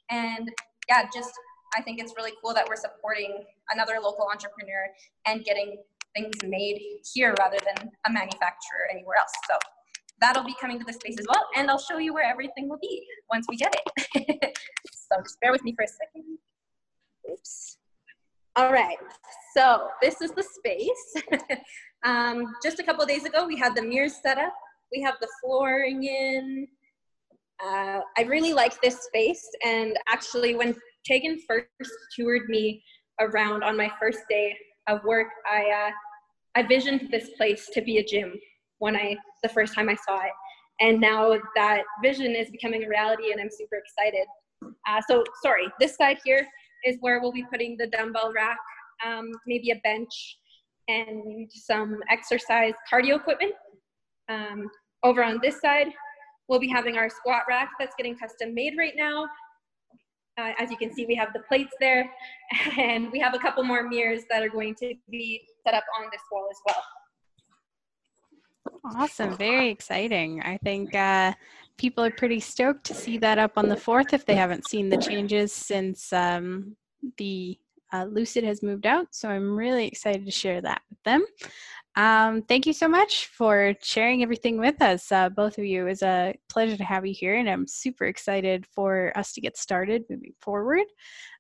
[0.09, 0.49] and
[0.89, 1.31] yeah, just
[1.75, 4.87] I think it's really cool that we're supporting another local entrepreneur
[5.27, 5.77] and getting
[6.17, 6.79] things made
[7.13, 9.31] here rather than a manufacturer anywhere else.
[9.49, 9.57] So
[10.19, 11.43] that'll be coming to the space as well.
[11.55, 14.57] And I'll show you where everything will be once we get it.
[14.91, 16.37] so just bear with me for a second.
[17.31, 17.77] Oops.
[18.55, 18.97] All right,
[19.55, 21.59] so this is the space.
[22.03, 24.53] um, just a couple days ago, we had the mirrors set up.
[24.91, 26.67] We have the flooring in.
[27.63, 29.47] Uh, I really like this space.
[29.63, 31.69] And actually, when Tegan first
[32.15, 32.83] toured me
[33.19, 34.57] around on my first day
[34.87, 35.91] of work, I uh,
[36.57, 38.33] I visioned this place to be a gym
[38.79, 40.31] when I the first time I saw it,
[40.81, 44.25] and now that vision is becoming a reality, and I'm super excited.
[44.63, 46.47] Uh, so sorry, this side here
[46.83, 48.57] is where we'll be putting the dumbbell rack,
[49.05, 50.39] um, maybe a bench,
[50.87, 53.53] and some exercise cardio equipment.
[54.27, 54.67] Um,
[55.03, 55.89] over on this side,
[56.47, 59.27] we'll be having our squat rack that's getting custom made right now.
[60.37, 62.09] Uh, as you can see, we have the plates there,
[62.77, 66.07] and we have a couple more mirrors that are going to be set up on
[66.11, 66.83] this wall as well.
[68.95, 70.41] Awesome, very exciting.
[70.41, 71.33] I think uh,
[71.77, 74.89] people are pretty stoked to see that up on the 4th if they haven't seen
[74.89, 76.75] the changes since um,
[77.17, 77.57] the
[77.93, 79.07] uh, Lucid has moved out.
[79.11, 81.25] So I'm really excited to share that with them.
[81.95, 85.81] Um, thank you so much for sharing everything with us, uh, both of you.
[85.81, 89.41] It was a pleasure to have you here, and I'm super excited for us to
[89.41, 90.85] get started moving forward.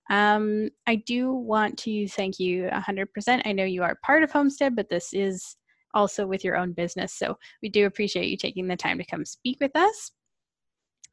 [0.09, 3.41] Um, I do want to thank you 100%.
[3.45, 5.57] I know you are part of Homestead, but this is
[5.93, 7.13] also with your own business.
[7.13, 10.11] So we do appreciate you taking the time to come speak with us.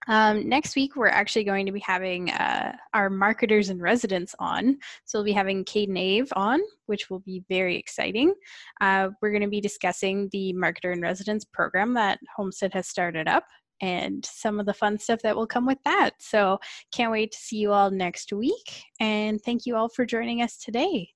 [0.09, 4.79] Um, next week, we're actually going to be having uh, our marketers and residents on.
[5.05, 8.35] So we'll be having Caden Ave on, which will be very exciting.
[8.81, 13.29] Uh, we're going to be discussing the marketer and residence program that Homestead has started
[13.29, 13.45] up
[13.81, 16.11] and some of the fun stuff that will come with that.
[16.19, 16.59] So
[16.93, 18.85] can't wait to see you all next week.
[19.01, 21.14] And thank you all for joining us today.